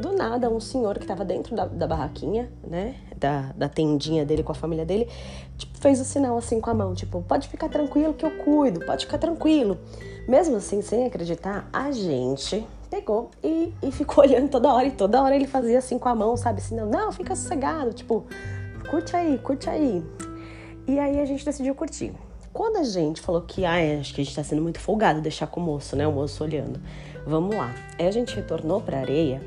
do 0.00 0.12
nada, 0.12 0.50
um 0.50 0.60
senhor 0.60 0.96
que 0.96 1.04
estava 1.04 1.24
dentro 1.24 1.54
da, 1.54 1.66
da, 1.66 1.86
barraquinha, 1.86 2.50
né, 2.66 2.96
da, 3.16 3.52
da 3.56 3.68
tendinha 3.68 4.24
dele 4.24 4.42
com 4.42 4.52
a 4.52 4.54
família 4.54 4.84
dele, 4.84 5.08
tipo, 5.56 5.78
fez 5.78 6.00
o 6.00 6.04
sinal 6.04 6.36
assim 6.36 6.60
com 6.60 6.70
a 6.70 6.74
mão, 6.74 6.94
tipo, 6.94 7.22
pode 7.22 7.48
ficar 7.48 7.68
tranquilo 7.68 8.12
que 8.12 8.24
eu 8.24 8.30
cuido, 8.38 8.84
pode 8.84 9.06
ficar 9.06 9.18
tranquilo. 9.18 9.78
Mesmo 10.26 10.56
assim, 10.56 10.82
sem 10.82 11.06
acreditar, 11.06 11.68
a 11.72 11.90
gente 11.90 12.66
pegou 12.90 13.30
e, 13.42 13.72
e 13.82 13.92
ficou 13.92 14.24
olhando 14.24 14.48
toda 14.48 14.72
hora, 14.72 14.86
e 14.86 14.90
toda 14.90 15.22
hora 15.22 15.34
ele 15.34 15.46
fazia 15.46 15.78
assim 15.78 15.98
com 15.98 16.08
a 16.08 16.14
mão, 16.14 16.36
sabe, 16.36 16.60
assim, 16.60 16.74
não, 16.74 16.86
não, 16.86 17.12
fica 17.12 17.34
sossegado, 17.34 17.92
tipo, 17.92 18.26
curte 18.90 19.14
aí, 19.14 19.38
curte 19.38 19.70
aí. 19.70 20.04
E 20.86 20.98
aí 20.98 21.20
a 21.20 21.24
gente 21.24 21.44
decidiu 21.44 21.74
curtir. 21.74 22.12
Quando 22.52 22.76
a 22.76 22.84
gente 22.84 23.20
falou 23.20 23.40
que, 23.40 23.64
ah, 23.64 23.76
acho 23.98 24.14
que 24.14 24.20
a 24.20 24.24
gente 24.24 24.36
tá 24.36 24.44
sendo 24.44 24.60
muito 24.60 24.78
folgado 24.78 25.22
deixar 25.22 25.46
com 25.46 25.60
o 25.60 25.64
moço, 25.64 25.96
né, 25.96 26.06
o 26.06 26.12
moço 26.12 26.44
olhando, 26.44 26.78
vamos 27.26 27.56
lá. 27.56 27.74
Aí 27.98 28.06
a 28.06 28.10
gente 28.10 28.36
retornou 28.36 28.80
pra 28.80 28.98
areia, 28.98 29.40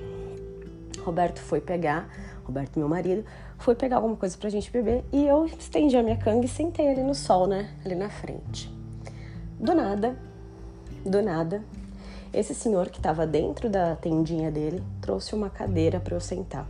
Roberto 1.04 1.40
foi 1.40 1.62
pegar, 1.62 2.10
Roberto, 2.44 2.80
meu 2.80 2.90
marido, 2.90 3.24
foi 3.60 3.76
pegar 3.76 3.98
alguma 3.98 4.16
coisa 4.16 4.36
pra 4.38 4.50
gente 4.50 4.72
beber 4.72 5.04
e 5.14 5.26
eu 5.26 5.46
estendi 5.46 5.96
a 5.96 6.02
minha 6.02 6.18
canga 6.18 6.46
e 6.46 6.50
sentei 6.50 6.88
ali 6.88 7.04
no 7.04 7.14
sol, 7.14 7.46
né? 7.46 7.70
Ali 7.86 7.94
na 7.94 8.10
frente. 8.10 8.74
Do 9.60 9.76
nada, 9.76 10.18
do 11.06 11.22
nada, 11.22 11.64
esse 12.34 12.56
senhor 12.56 12.90
que 12.90 12.98
estava 12.98 13.28
dentro 13.28 13.70
da 13.70 13.96
tendinha 13.96 14.52
dele 14.52 14.84
trouxe 15.00 15.36
uma 15.36 15.50
cadeira 15.50 16.00
para 16.00 16.16
eu 16.16 16.20
sentar. 16.20 16.68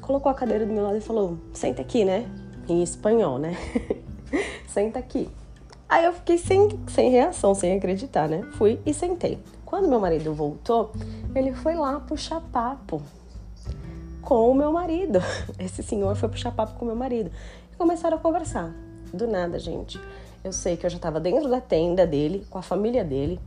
Colocou 0.00 0.32
a 0.32 0.34
cadeira 0.34 0.66
do 0.66 0.72
meu 0.72 0.82
lado 0.82 0.96
e 0.96 1.00
falou: 1.00 1.38
Senta 1.52 1.82
aqui, 1.82 2.04
né? 2.04 2.26
Em 2.68 2.82
espanhol, 2.82 3.38
né? 3.38 3.56
Senta 4.66 4.98
aqui. 4.98 5.28
Aí 5.88 6.04
eu 6.04 6.12
fiquei 6.12 6.38
sem, 6.38 6.68
sem 6.88 7.10
reação, 7.10 7.54
sem 7.54 7.76
acreditar, 7.76 8.28
né? 8.28 8.42
Fui 8.52 8.80
e 8.84 8.94
sentei. 8.94 9.38
Quando 9.64 9.88
meu 9.88 10.00
marido 10.00 10.32
voltou, 10.32 10.92
ele 11.34 11.52
foi 11.52 11.74
lá 11.74 12.00
puxar 12.00 12.40
papo 12.40 13.02
com 14.22 14.50
o 14.50 14.54
meu 14.54 14.72
marido. 14.72 15.20
Esse 15.58 15.82
senhor 15.82 16.16
foi 16.16 16.28
puxar 16.28 16.52
papo 16.52 16.78
com 16.78 16.84
o 16.84 16.88
meu 16.88 16.96
marido. 16.96 17.30
E 17.72 17.76
começaram 17.76 18.16
a 18.16 18.20
conversar. 18.20 18.74
Do 19.12 19.26
nada, 19.26 19.58
gente. 19.58 20.00
Eu 20.42 20.52
sei 20.52 20.76
que 20.76 20.84
eu 20.84 20.90
já 20.90 20.96
estava 20.96 21.20
dentro 21.20 21.48
da 21.48 21.60
tenda 21.60 22.06
dele, 22.06 22.46
com 22.50 22.58
a 22.58 22.62
família 22.62 23.04
dele. 23.04 23.40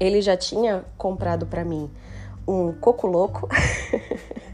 Ele 0.00 0.20
já 0.20 0.36
tinha 0.36 0.84
comprado 0.98 1.46
para 1.46 1.64
mim 1.64 1.90
um 2.46 2.72
coco 2.72 3.06
louco. 3.06 3.48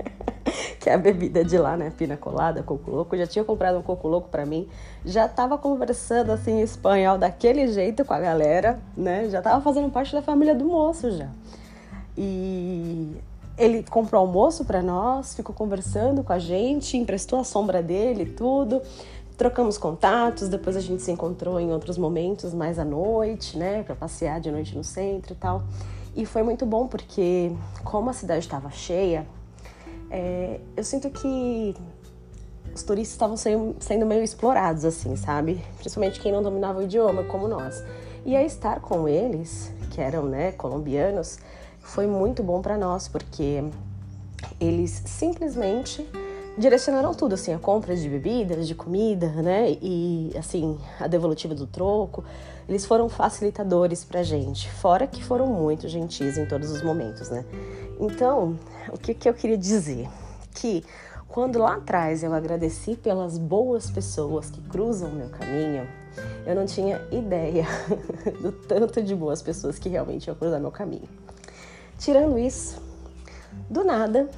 que 0.83 0.91
é 0.91 0.95
a 0.95 0.99
bebida 0.99 1.45
de 1.45 1.57
lá, 1.57 1.77
né? 1.77 1.93
Pina 1.97 2.17
colada, 2.17 2.61
coco 2.61 2.91
louco. 2.91 3.17
Já 3.17 3.25
tinha 3.25 3.45
comprado 3.45 3.79
um 3.79 3.83
coco 3.83 4.09
louco 4.09 4.29
para 4.29 4.45
mim. 4.45 4.69
Já 5.05 5.29
tava 5.29 5.57
conversando 5.57 6.33
assim 6.33 6.59
em 6.59 6.61
espanhol 6.61 7.17
daquele 7.17 7.69
jeito 7.69 8.05
com 8.05 8.13
a 8.13 8.19
galera, 8.19 8.81
né? 8.97 9.29
Já 9.29 9.41
tava 9.41 9.61
fazendo 9.61 9.89
parte 9.93 10.13
da 10.13 10.21
família 10.21 10.57
do 10.57 10.65
moço 10.65 11.13
já. 11.13 11.29
E 12.19 13.17
ele 13.57 13.85
comprou 13.85 14.23
almoço 14.23 14.65
para 14.65 14.83
nós, 14.83 15.37
ficou 15.37 15.55
conversando 15.55 16.25
com 16.25 16.33
a 16.33 16.39
gente, 16.41 16.97
emprestou 16.97 17.39
a 17.39 17.45
sombra 17.45 17.81
dele, 17.81 18.27
tudo. 18.27 18.83
Trocamos 19.37 19.79
contatos, 19.79 20.49
depois 20.49 20.77
a 20.77 20.81
gente 20.81 21.01
se 21.01 21.13
encontrou 21.13 21.61
em 21.61 21.71
outros 21.73 21.97
momentos, 21.97 22.53
mais 22.53 22.77
à 22.77 22.85
noite, 22.85 23.57
né, 23.57 23.85
para 23.85 23.95
passear 23.95 24.41
de 24.41 24.51
noite 24.51 24.77
no 24.77 24.83
centro 24.83 25.33
e 25.33 25.37
tal. 25.37 25.63
E 26.17 26.27
foi 26.27 26.43
muito 26.43 26.67
bom 26.67 26.89
porque, 26.89 27.53
como 27.85 28.11
a 28.11 28.13
cidade 28.13 28.41
estava 28.41 28.69
cheia, 28.71 29.25
é, 30.13 30.61
eu 30.77 30.85
sinto 30.85 31.09
que 31.11 31.75
os 32.75 32.83
turistas 32.83 33.15
estavam 33.15 33.37
sendo 33.81 34.07
meio 34.07 34.23
explorados, 34.23 34.85
assim, 34.85 35.17
sabe? 35.17 35.65
Principalmente 35.79 36.21
quem 36.21 36.31
não 36.31 36.43
dominava 36.43 36.81
o 36.81 36.83
idioma, 36.83 37.25
como 37.25 37.49
nós. 37.49 37.83
E 38.25 38.37
aí 38.37 38.47
estar 38.47 38.81
com 38.81 39.09
eles, 39.09 39.73
que 39.91 40.01
eram, 40.01 40.25
né, 40.25 40.53
colombianos, 40.53 41.39
foi 41.81 42.07
muito 42.07 42.43
bom 42.43 42.61
para 42.61 42.77
nós, 42.79 43.09
porque 43.09 43.65
eles 44.61 45.03
simplesmente 45.07 46.07
direcionaram 46.57 47.15
tudo, 47.15 47.35
assim, 47.35 47.53
a 47.53 47.59
compra 47.59 47.97
de 47.97 48.09
bebidas, 48.09 48.69
de 48.69 48.75
comida, 48.75 49.29
né, 49.29 49.77
e, 49.81 50.31
assim, 50.39 50.79
a 51.01 51.07
devolutiva 51.07 51.55
do 51.55 51.67
troco. 51.67 52.23
Eles 52.69 52.85
foram 52.85 53.09
facilitadores 53.09 54.05
pra 54.05 54.23
gente, 54.23 54.71
fora 54.71 55.07
que 55.07 55.25
foram 55.25 55.47
muito 55.47 55.89
gentis 55.89 56.39
em 56.39 56.47
todos 56.47 56.71
os 56.71 56.83
momentos, 56.83 57.31
né. 57.31 57.45
Então, 58.01 58.59
o 58.93 58.99
que, 58.99 59.15
que 59.15 59.29
eu 59.29 59.35
queria 59.35 59.59
dizer? 59.59 60.09
Que 60.55 60.85
quando 61.29 61.59
lá 61.59 61.77
atrás 61.77 62.23
eu 62.23 62.35
agradeci 62.35 62.95
pelas 62.97 63.39
boas 63.39 63.91
pessoas 63.91 64.51
que 64.51 64.61
cruzam 64.61 65.09
o 65.09 65.15
meu 65.15 65.29
caminho, 65.31 65.89
eu 66.47 66.55
não 66.55 66.67
tinha 66.67 67.01
ideia 67.11 67.65
do 68.43 68.53
tanto 68.53 69.03
de 69.03 69.15
boas 69.15 69.41
pessoas 69.41 69.79
que 69.79 69.89
realmente 69.89 70.27
iam 70.27 70.37
cruzar 70.37 70.61
meu 70.61 70.71
caminho. 70.71 71.09
Tirando 71.99 72.39
isso, 72.39 72.83
do 73.71 73.85
nada, 73.85 74.29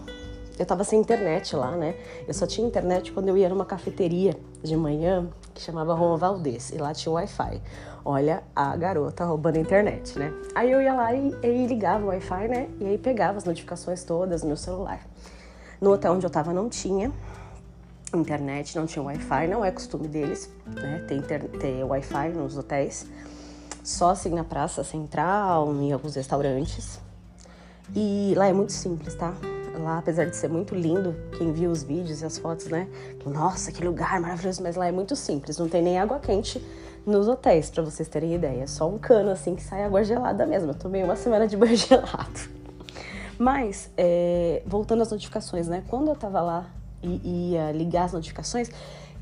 eu 0.59 0.65
tava 0.65 0.85
sem 0.85 1.01
internet 1.01 1.57
lá, 1.57 1.73
né? 1.73 1.97
Eu 2.29 2.35
só 2.35 2.47
tinha 2.47 2.67
internet 2.67 3.11
quando 3.11 3.29
eu 3.29 3.37
ia 3.37 3.49
numa 3.49 3.65
cafeteria 3.65 4.37
de 4.63 4.77
manhã 4.77 5.29
que 5.53 5.61
chamava 5.61 5.95
Roma 5.95 6.17
Valdez 6.17 6.71
e 6.71 6.79
lá 6.79 6.95
tinha 6.95 7.13
Wi-Fi. 7.13 7.61
Olha 8.07 8.43
a 8.55 8.77
garota 8.77 9.25
roubando 9.25 9.57
a 9.57 9.61
internet, 9.61 10.19
né? 10.19 10.31
Aí 10.55 10.71
eu 10.71 10.83
ia 10.83 10.93
lá 10.93 11.15
e, 11.15 11.35
e 11.43 11.67
ligava 11.67 12.05
o 12.05 12.09
Wi-Fi, 12.09 12.49
né? 12.49 12.69
E 12.79 12.85
aí 12.85 12.99
pegava 12.99 13.39
as 13.39 13.45
notificações 13.45 14.05
todas 14.05 14.43
no 14.43 14.49
meu 14.49 14.59
celular. 14.59 15.01
No 15.81 15.91
hotel 15.91 16.13
onde 16.13 16.27
eu 16.27 16.31
tava 16.31 16.53
não 16.53 16.69
tinha 16.69 17.11
internet, 18.15 18.77
não 18.77 18.85
tinha 18.85 19.03
Wi-Fi, 19.03 19.49
não 19.49 19.65
é 19.65 19.71
costume 19.71 20.07
deles, 20.07 20.51
né? 20.67 20.99
Ter, 21.09 21.49
ter 21.49 21.83
Wi-Fi 21.83 22.29
nos 22.29 22.59
hotéis. 22.59 23.07
Só 23.83 24.11
assim 24.11 24.31
na 24.31 24.45
praça 24.45 24.85
central, 24.85 25.75
em 25.75 25.91
alguns 25.91 26.15
restaurantes. 26.15 27.01
E 27.97 28.35
lá 28.37 28.47
é 28.47 28.53
muito 28.53 28.73
simples, 28.73 29.15
tá? 29.15 29.33
Lá, 29.79 29.99
apesar 29.99 30.27
de 30.27 30.37
ser 30.37 30.49
muito 30.49 30.75
lindo, 30.75 31.17
quem 31.39 31.53
viu 31.53 31.71
os 31.71 31.83
vídeos 31.83 32.21
e 32.21 32.25
as 32.27 32.37
fotos, 32.37 32.67
né? 32.67 32.87
Nossa, 33.25 33.73
que 33.73 33.83
lugar 33.83 34.21
maravilhoso, 34.21 34.63
mas 34.63 34.77
lá 34.77 34.87
é 34.87 34.93
muito 34.93 35.17
simples, 35.17 35.59
não 35.59 35.69
tem 35.69 35.83
nem 35.83 35.99
água 35.99 36.19
quente 36.21 36.63
nos 37.07 37.29
hotéis, 37.29 37.71
para 37.71 37.83
vocês 37.83 38.09
terem 38.09 38.35
ideia. 38.35 38.63
É 38.63 38.67
só 38.67 38.89
um 38.89 38.99
cano 38.99 39.31
assim 39.31 39.55
que 39.55 39.63
sai 39.63 39.85
água 39.85 40.03
gelada 40.03 40.47
mesmo. 40.47 40.71
Eu 40.71 40.75
tomei 40.75 41.03
uma 41.03 41.17
semana 41.17 41.47
de 41.47 41.57
banho 41.57 41.77
gelado. 41.77 42.41
Mas, 43.39 43.91
é, 43.97 44.63
voltando 44.67 45.03
às 45.03 45.11
notificações, 45.11 45.69
né? 45.69 45.83
Quando 45.89 46.09
eu 46.09 46.17
tava 46.17 46.41
lá 46.41 46.71
e 47.03 47.53
ia 47.53 47.73
ligar 47.73 48.05
as 48.05 48.13
notificações, 48.13 48.71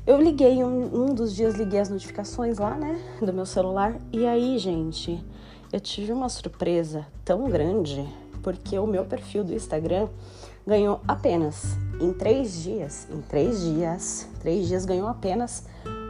eu 0.05 0.21
liguei, 0.21 0.63
um, 0.63 1.03
um 1.03 1.13
dos 1.13 1.35
dias 1.35 1.55
liguei 1.55 1.79
as 1.79 1.89
notificações 1.89 2.57
lá, 2.57 2.75
né? 2.75 2.99
Do 3.19 3.33
meu 3.33 3.45
celular. 3.45 3.95
E 4.11 4.25
aí, 4.25 4.57
gente, 4.57 5.23
eu 5.71 5.79
tive 5.79 6.11
uma 6.11 6.29
surpresa 6.29 7.07
tão 7.25 7.49
grande 7.49 8.07
porque 8.43 8.77
o 8.77 8.85
meu 8.85 9.05
perfil 9.05 9.43
do 9.43 9.53
Instagram 9.53 10.09
ganhou 10.67 10.99
apenas 11.07 11.77
em 11.99 12.11
três 12.13 12.61
dias, 12.61 13.07
em 13.09 13.21
três 13.21 13.61
dias, 13.61 14.27
três 14.39 14.67
dias 14.67 14.85
ganhou 14.85 15.07
apenas 15.07 15.63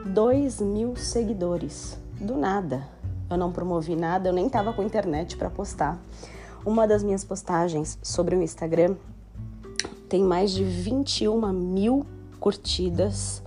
2 0.05 0.59
mil 0.61 0.95
seguidores. 0.95 1.97
Do 2.19 2.35
nada. 2.35 2.87
Eu 3.29 3.37
não 3.37 3.51
promovi 3.51 3.95
nada, 3.95 4.29
eu 4.29 4.33
nem 4.33 4.49
tava 4.49 4.73
com 4.73 4.83
internet 4.83 5.37
para 5.37 5.49
postar. 5.49 5.99
Uma 6.65 6.87
das 6.87 7.03
minhas 7.03 7.23
postagens 7.23 7.97
sobre 8.01 8.35
o 8.35 8.41
Instagram 8.41 8.95
tem 10.09 10.21
mais 10.23 10.51
de 10.51 10.63
21 10.63 11.51
mil 11.51 12.05
curtidas, 12.39 13.41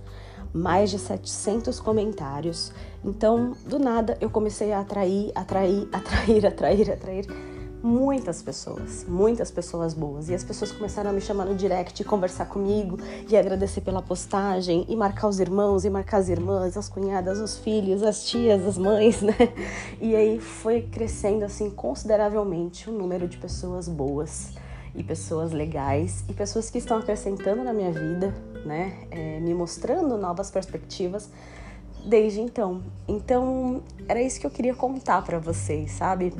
mais 0.53 0.89
de 0.89 0.99
700 0.99 1.79
comentários. 1.79 2.71
Então, 3.05 3.53
do 3.65 3.79
nada, 3.79 4.17
eu 4.19 4.29
comecei 4.29 4.73
a 4.73 4.81
atrair, 4.81 5.31
atrair, 5.35 5.87
atrair, 5.93 6.45
atrair, 6.45 6.91
atrair 6.91 7.56
muitas 7.81 8.41
pessoas, 8.41 9.05
muitas 9.07 9.51
pessoas 9.51 9.93
boas. 9.93 10.29
E 10.29 10.35
as 10.35 10.43
pessoas 10.43 10.71
começaram 10.71 11.09
a 11.09 11.13
me 11.13 11.21
chamar 11.21 11.45
no 11.45 11.55
direct, 11.55 12.03
conversar 12.03 12.45
comigo 12.45 12.97
e 13.29 13.37
agradecer 13.37 13.81
pela 13.81 14.01
postagem 14.01 14.85
e 14.87 14.95
marcar 14.95 15.27
os 15.27 15.39
irmãos 15.39 15.85
e 15.85 15.89
marcar 15.89 16.17
as 16.17 16.29
irmãs, 16.29 16.75
as 16.75 16.89
cunhadas, 16.89 17.39
os 17.39 17.57
filhos, 17.57 18.03
as 18.03 18.25
tias, 18.27 18.65
as 18.65 18.77
mães, 18.77 19.21
né? 19.21 19.35
E 20.01 20.15
aí 20.15 20.39
foi 20.39 20.81
crescendo 20.81 21.43
assim 21.45 21.69
consideravelmente 21.69 22.89
o 22.89 22.93
número 22.93 23.27
de 23.27 23.37
pessoas 23.37 23.87
boas 23.87 24.53
e 24.95 25.03
pessoas 25.03 25.51
legais 25.51 26.23
e 26.27 26.33
pessoas 26.33 26.69
que 26.69 26.79
estão 26.79 26.97
acrescentando 26.97 27.63
na 27.63 27.73
minha 27.73 27.91
vida, 27.91 28.33
né? 28.65 29.07
É, 29.11 29.39
me 29.39 29.53
mostrando 29.53 30.17
novas 30.17 30.49
perspectivas 30.49 31.29
desde 32.07 32.39
então. 32.39 32.81
Então, 33.07 33.83
era 34.07 34.21
isso 34.21 34.39
que 34.39 34.47
eu 34.47 34.51
queria 34.51 34.73
contar 34.73 35.21
para 35.23 35.39
vocês, 35.39 35.91
sabe? 35.91 36.33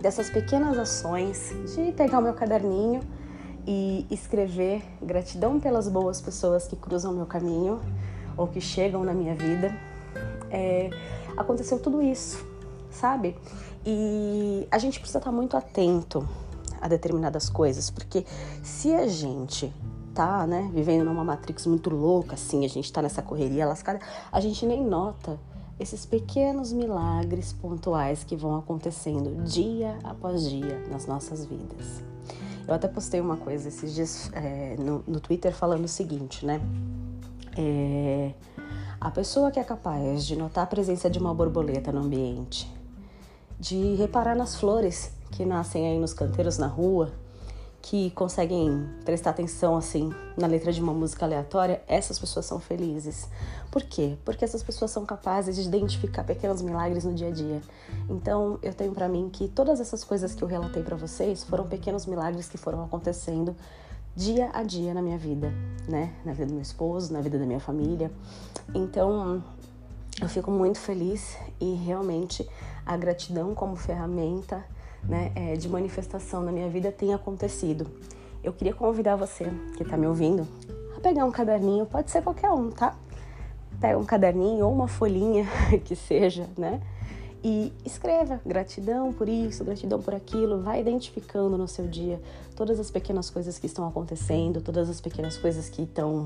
Dessas 0.00 0.30
pequenas 0.30 0.78
ações 0.78 1.52
de 1.74 1.92
pegar 1.92 2.18
o 2.18 2.22
meu 2.22 2.32
caderninho 2.32 3.00
e 3.66 4.06
escrever 4.10 4.82
gratidão 5.02 5.60
pelas 5.60 5.88
boas 5.88 6.20
pessoas 6.20 6.66
que 6.66 6.74
cruzam 6.74 7.12
meu 7.12 7.26
caminho 7.26 7.80
ou 8.36 8.46
que 8.46 8.60
chegam 8.60 9.04
na 9.04 9.12
minha 9.12 9.34
vida. 9.34 9.76
É, 10.50 10.90
aconteceu 11.36 11.78
tudo 11.78 12.00
isso, 12.00 12.44
sabe? 12.90 13.36
E 13.84 14.66
a 14.70 14.78
gente 14.78 14.98
precisa 14.98 15.18
estar 15.18 15.32
muito 15.32 15.56
atento 15.56 16.26
a 16.80 16.88
determinadas 16.88 17.48
coisas, 17.50 17.90
porque 17.90 18.24
se 18.62 18.94
a 18.94 19.06
gente 19.06 19.72
tá, 20.14 20.46
né, 20.46 20.70
vivendo 20.72 21.04
numa 21.04 21.22
matrix 21.22 21.66
muito 21.66 21.90
louca, 21.90 22.34
assim, 22.34 22.64
a 22.64 22.68
gente 22.68 22.92
tá 22.92 23.00
nessa 23.02 23.22
correria 23.22 23.66
lascada, 23.66 24.00
a 24.32 24.40
gente 24.40 24.66
nem 24.66 24.82
nota 24.82 25.38
esses 25.80 26.04
pequenos 26.04 26.74
milagres 26.74 27.54
pontuais 27.54 28.22
que 28.22 28.36
vão 28.36 28.54
acontecendo 28.54 29.42
dia 29.44 29.98
após 30.04 30.46
dia 30.48 30.78
nas 30.90 31.06
nossas 31.06 31.46
vidas. 31.46 32.02
Eu 32.68 32.74
até 32.74 32.86
postei 32.86 33.18
uma 33.18 33.38
coisa 33.38 33.68
esses 33.68 33.94
dias 33.94 34.30
é, 34.34 34.76
no, 34.78 35.02
no, 35.08 35.18
Twitter 35.20 35.54
falando 35.54 35.86
o 35.86 35.88
seguinte, 35.88 36.44
né? 36.44 36.60
É, 37.56 38.34
a 39.00 39.10
pessoa 39.10 39.50
que 39.50 39.58
é 39.58 39.64
capaz 39.64 40.26
de 40.26 40.36
notar 40.36 40.64
a 40.64 40.66
presença 40.66 41.08
de 41.08 41.18
uma 41.18 41.34
borboleta 41.34 41.90
no 41.90 42.00
ambiente, 42.00 42.70
de 43.58 43.94
reparar 43.94 44.36
nas 44.36 44.56
flores 44.56 45.12
que 45.30 45.46
nascem 45.46 45.88
aí 45.88 45.98
nos 45.98 46.12
canteiros 46.12 46.58
na 46.58 46.66
rua, 46.66 47.10
que 47.82 48.10
conseguem 48.10 48.86
prestar 49.04 49.30
atenção 49.30 49.76
assim 49.76 50.12
na 50.36 50.46
letra 50.46 50.72
de 50.72 50.80
uma 50.80 50.92
música 50.92 51.24
aleatória, 51.24 51.82
essas 51.86 52.18
pessoas 52.18 52.46
são 52.46 52.60
felizes. 52.60 53.28
Por 53.70 53.82
quê? 53.82 54.18
Porque 54.24 54.44
essas 54.44 54.62
pessoas 54.62 54.90
são 54.90 55.06
capazes 55.06 55.56
de 55.56 55.62
identificar 55.62 56.24
pequenos 56.24 56.60
milagres 56.60 57.04
no 57.04 57.14
dia 57.14 57.28
a 57.28 57.30
dia. 57.30 57.60
Então, 58.08 58.58
eu 58.62 58.74
tenho 58.74 58.92
para 58.92 59.08
mim 59.08 59.30
que 59.32 59.48
todas 59.48 59.80
essas 59.80 60.04
coisas 60.04 60.34
que 60.34 60.42
eu 60.42 60.48
relatei 60.48 60.82
para 60.82 60.96
vocês 60.96 61.42
foram 61.44 61.66
pequenos 61.66 62.06
milagres 62.06 62.48
que 62.48 62.58
foram 62.58 62.84
acontecendo 62.84 63.56
dia 64.14 64.50
a 64.52 64.62
dia 64.62 64.92
na 64.92 65.00
minha 65.00 65.16
vida, 65.16 65.52
né? 65.88 66.12
Na 66.24 66.32
vida 66.32 66.46
do 66.46 66.52
meu 66.52 66.62
esposo, 66.62 67.12
na 67.12 67.20
vida 67.20 67.38
da 67.38 67.46
minha 67.46 67.60
família. 67.60 68.10
Então, 68.74 69.42
eu 70.20 70.28
fico 70.28 70.50
muito 70.50 70.78
feliz 70.78 71.36
e 71.58 71.74
realmente 71.74 72.46
a 72.84 72.96
gratidão 72.96 73.54
como 73.54 73.76
ferramenta 73.76 74.62
né, 75.04 75.32
é, 75.34 75.56
de 75.56 75.68
manifestação 75.68 76.42
na 76.42 76.52
minha 76.52 76.68
vida 76.68 76.92
tem 76.92 77.14
acontecido. 77.14 77.86
Eu 78.42 78.52
queria 78.52 78.74
convidar 78.74 79.16
você 79.16 79.50
que 79.76 79.82
está 79.82 79.96
me 79.96 80.06
ouvindo 80.06 80.46
a 80.96 81.00
pegar 81.00 81.24
um 81.24 81.30
caderninho, 81.30 81.86
pode 81.86 82.10
ser 82.10 82.22
qualquer 82.22 82.50
um, 82.50 82.70
tá? 82.70 82.96
Pega 83.80 83.98
um 83.98 84.04
caderninho 84.04 84.66
ou 84.66 84.72
uma 84.72 84.88
folhinha 84.88 85.46
que 85.84 85.94
seja, 85.94 86.48
né? 86.56 86.80
E 87.42 87.72
escreva 87.86 88.38
gratidão 88.44 89.12
por 89.12 89.26
isso, 89.26 89.64
gratidão 89.64 90.00
por 90.00 90.14
aquilo, 90.14 90.60
vai 90.60 90.80
identificando 90.80 91.56
no 91.56 91.66
seu 91.66 91.86
dia 91.86 92.20
todas 92.54 92.78
as 92.78 92.90
pequenas 92.90 93.30
coisas 93.30 93.58
que 93.58 93.66
estão 93.66 93.88
acontecendo, 93.88 94.60
todas 94.60 94.90
as 94.90 95.00
pequenas 95.00 95.38
coisas 95.38 95.70
que 95.70 95.82
estão 95.82 96.24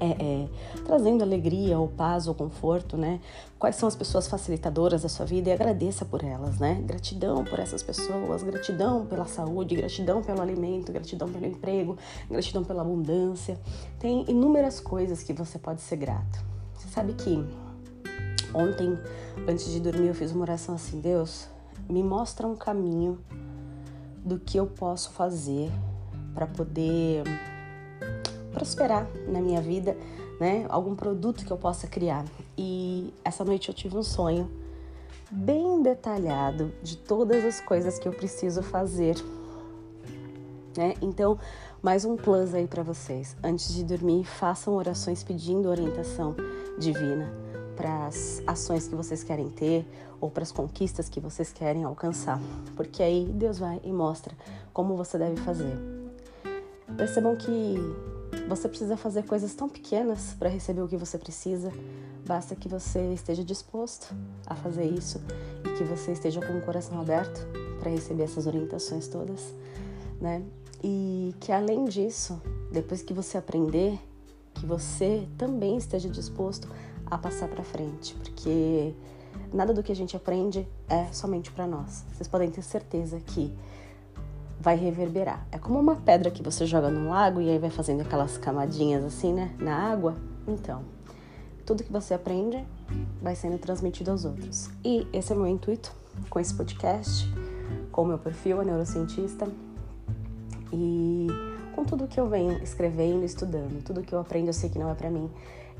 é, 0.00 0.10
é, 0.10 0.48
trazendo 0.84 1.22
alegria 1.22 1.78
ou 1.78 1.88
paz 1.88 2.28
ou 2.28 2.34
conforto, 2.34 2.96
né? 2.96 3.20
Quais 3.58 3.76
são 3.76 3.88
as 3.88 3.96
pessoas 3.96 4.26
facilitadoras 4.28 5.02
da 5.02 5.08
sua 5.08 5.24
vida 5.24 5.48
e 5.48 5.52
agradeça 5.52 6.04
por 6.04 6.22
elas, 6.22 6.58
né? 6.58 6.82
Gratidão 6.84 7.44
por 7.44 7.58
essas 7.58 7.82
pessoas, 7.82 8.42
gratidão 8.42 9.06
pela 9.06 9.26
saúde, 9.26 9.74
gratidão 9.74 10.22
pelo 10.22 10.42
alimento, 10.42 10.92
gratidão 10.92 11.28
pelo 11.28 11.46
emprego, 11.46 11.96
gratidão 12.30 12.62
pela 12.62 12.82
abundância. 12.82 13.58
Tem 13.98 14.24
inúmeras 14.28 14.80
coisas 14.80 15.22
que 15.22 15.32
você 15.32 15.58
pode 15.58 15.80
ser 15.80 15.96
grato. 15.96 16.44
Você 16.74 16.88
sabe 16.88 17.14
que 17.14 17.44
ontem, 18.54 18.98
antes 19.48 19.70
de 19.70 19.80
dormir, 19.80 20.08
eu 20.08 20.14
fiz 20.14 20.32
uma 20.32 20.42
oração 20.42 20.74
assim: 20.74 21.00
Deus, 21.00 21.48
me 21.88 22.02
mostra 22.02 22.46
um 22.46 22.56
caminho 22.56 23.18
do 24.24 24.38
que 24.38 24.58
eu 24.58 24.66
posso 24.66 25.10
fazer 25.10 25.70
para 26.34 26.46
poder 26.46 27.24
prosperar 28.56 29.06
na 29.28 29.38
minha 29.38 29.60
vida, 29.60 29.94
né? 30.40 30.64
Algum 30.70 30.96
produto 30.96 31.44
que 31.44 31.52
eu 31.52 31.58
possa 31.58 31.86
criar. 31.86 32.24
E 32.56 33.12
essa 33.22 33.44
noite 33.44 33.68
eu 33.68 33.74
tive 33.74 33.98
um 33.98 34.02
sonho 34.02 34.50
bem 35.30 35.82
detalhado 35.82 36.72
de 36.82 36.96
todas 36.96 37.44
as 37.44 37.60
coisas 37.60 37.98
que 37.98 38.08
eu 38.08 38.12
preciso 38.12 38.62
fazer. 38.62 39.16
Né? 40.74 40.94
Então, 41.02 41.38
mais 41.82 42.06
um 42.06 42.16
plus 42.16 42.54
aí 42.54 42.66
para 42.66 42.82
vocês. 42.82 43.36
Antes 43.44 43.74
de 43.74 43.84
dormir, 43.84 44.24
façam 44.24 44.74
orações 44.74 45.22
pedindo 45.22 45.68
orientação 45.68 46.34
divina 46.78 47.30
para 47.76 48.06
as 48.06 48.42
ações 48.46 48.88
que 48.88 48.94
vocês 48.94 49.22
querem 49.22 49.50
ter 49.50 49.86
ou 50.18 50.30
para 50.30 50.42
as 50.42 50.50
conquistas 50.50 51.10
que 51.10 51.20
vocês 51.20 51.52
querem 51.52 51.84
alcançar, 51.84 52.40
porque 52.74 53.02
aí 53.02 53.28
Deus 53.34 53.58
vai 53.58 53.78
e 53.84 53.92
mostra 53.92 54.34
como 54.72 54.96
você 54.96 55.18
deve 55.18 55.36
fazer. 55.42 55.76
Percebam 56.96 57.36
que 57.36 57.76
você 58.48 58.68
precisa 58.68 58.96
fazer 58.96 59.24
coisas 59.24 59.54
tão 59.54 59.68
pequenas 59.68 60.34
para 60.38 60.48
receber 60.48 60.82
o 60.82 60.88
que 60.88 60.96
você 60.96 61.18
precisa. 61.18 61.72
Basta 62.26 62.54
que 62.56 62.68
você 62.68 63.12
esteja 63.12 63.44
disposto 63.44 64.14
a 64.46 64.54
fazer 64.54 64.84
isso 64.84 65.20
e 65.64 65.76
que 65.76 65.84
você 65.84 66.12
esteja 66.12 66.40
com 66.40 66.58
o 66.58 66.62
coração 66.62 67.00
aberto 67.00 67.46
para 67.78 67.90
receber 67.90 68.24
essas 68.24 68.46
orientações 68.46 69.06
todas, 69.08 69.54
né? 70.20 70.42
E 70.82 71.34
que 71.40 71.52
além 71.52 71.84
disso, 71.84 72.40
depois 72.72 73.02
que 73.02 73.14
você 73.14 73.38
aprender, 73.38 73.98
que 74.54 74.66
você 74.66 75.26
também 75.38 75.76
esteja 75.76 76.08
disposto 76.08 76.68
a 77.06 77.16
passar 77.16 77.48
para 77.48 77.62
frente, 77.62 78.14
porque 78.14 78.94
nada 79.52 79.72
do 79.72 79.82
que 79.82 79.92
a 79.92 79.96
gente 79.96 80.16
aprende 80.16 80.66
é 80.88 81.06
somente 81.12 81.50
para 81.52 81.66
nós. 81.66 82.04
Vocês 82.12 82.28
podem 82.28 82.50
ter 82.50 82.62
certeza 82.62 83.20
que 83.20 83.52
vai 84.60 84.76
reverberar. 84.76 85.46
É 85.52 85.58
como 85.58 85.78
uma 85.78 85.96
pedra 85.96 86.30
que 86.30 86.42
você 86.42 86.66
joga 86.66 86.90
no 86.90 87.10
lago 87.10 87.40
e 87.40 87.50
aí 87.50 87.58
vai 87.58 87.70
fazendo 87.70 88.00
aquelas 88.00 88.38
camadinhas 88.38 89.04
assim, 89.04 89.32
né, 89.32 89.54
na 89.58 89.74
água. 89.74 90.14
Então, 90.46 90.82
tudo 91.64 91.82
que 91.82 91.92
você 91.92 92.14
aprende 92.14 92.64
vai 93.20 93.34
sendo 93.34 93.58
transmitido 93.58 94.10
aos 94.10 94.24
outros. 94.24 94.70
E 94.84 95.06
esse 95.12 95.32
é 95.32 95.36
o 95.36 95.38
meu 95.38 95.48
intuito 95.48 95.92
com 96.30 96.40
esse 96.40 96.54
podcast, 96.54 97.28
com 97.92 98.02
o 98.02 98.06
meu 98.06 98.18
perfil, 98.18 98.60
a 98.60 98.64
neurocientista, 98.64 99.46
e 100.72 101.26
com 101.74 101.84
tudo 101.84 102.06
que 102.06 102.18
eu 102.18 102.28
venho 102.28 102.62
escrevendo, 102.62 103.24
estudando, 103.24 103.82
tudo 103.84 104.02
que 104.02 104.14
eu 104.14 104.18
aprendo, 104.18 104.48
eu 104.48 104.52
sei 104.52 104.70
que 104.70 104.78
não 104.78 104.90
é 104.90 104.94
para 104.94 105.10
mim, 105.10 105.30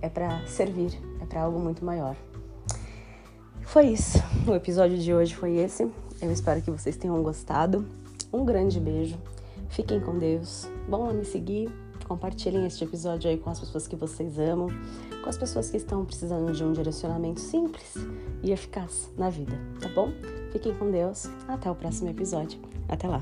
é 0.02 0.08
para 0.08 0.46
servir, 0.46 1.00
é 1.20 1.26
para 1.26 1.42
algo 1.42 1.58
muito 1.58 1.84
maior. 1.84 2.16
Foi 3.62 3.86
isso. 3.86 4.18
O 4.46 4.54
episódio 4.54 4.96
de 4.96 5.12
hoje 5.12 5.34
foi 5.34 5.56
esse. 5.56 5.90
Eu 6.20 6.30
espero 6.30 6.62
que 6.62 6.70
vocês 6.70 6.96
tenham 6.96 7.20
gostado. 7.22 7.84
Um 8.32 8.44
grande 8.44 8.80
beijo. 8.80 9.18
Fiquem 9.68 10.00
com 10.00 10.18
Deus. 10.18 10.68
Vão 10.88 11.06
lá 11.06 11.12
me 11.12 11.24
seguir. 11.24 11.70
Compartilhem 12.06 12.66
este 12.66 12.84
episódio 12.84 13.28
aí 13.28 13.36
com 13.36 13.50
as 13.50 13.58
pessoas 13.58 13.88
que 13.88 13.96
vocês 13.96 14.38
amam, 14.38 14.68
com 15.22 15.28
as 15.28 15.36
pessoas 15.36 15.70
que 15.70 15.76
estão 15.76 16.04
precisando 16.04 16.52
de 16.52 16.62
um 16.62 16.72
direcionamento 16.72 17.40
simples 17.40 17.94
e 18.44 18.52
eficaz 18.52 19.10
na 19.18 19.28
vida, 19.28 19.58
tá 19.80 19.88
bom? 19.88 20.12
Fiquem 20.52 20.72
com 20.74 20.88
Deus. 20.90 21.28
Até 21.48 21.68
o 21.68 21.74
próximo 21.74 22.08
episódio. 22.08 22.60
Até 22.88 23.08
lá. 23.08 23.20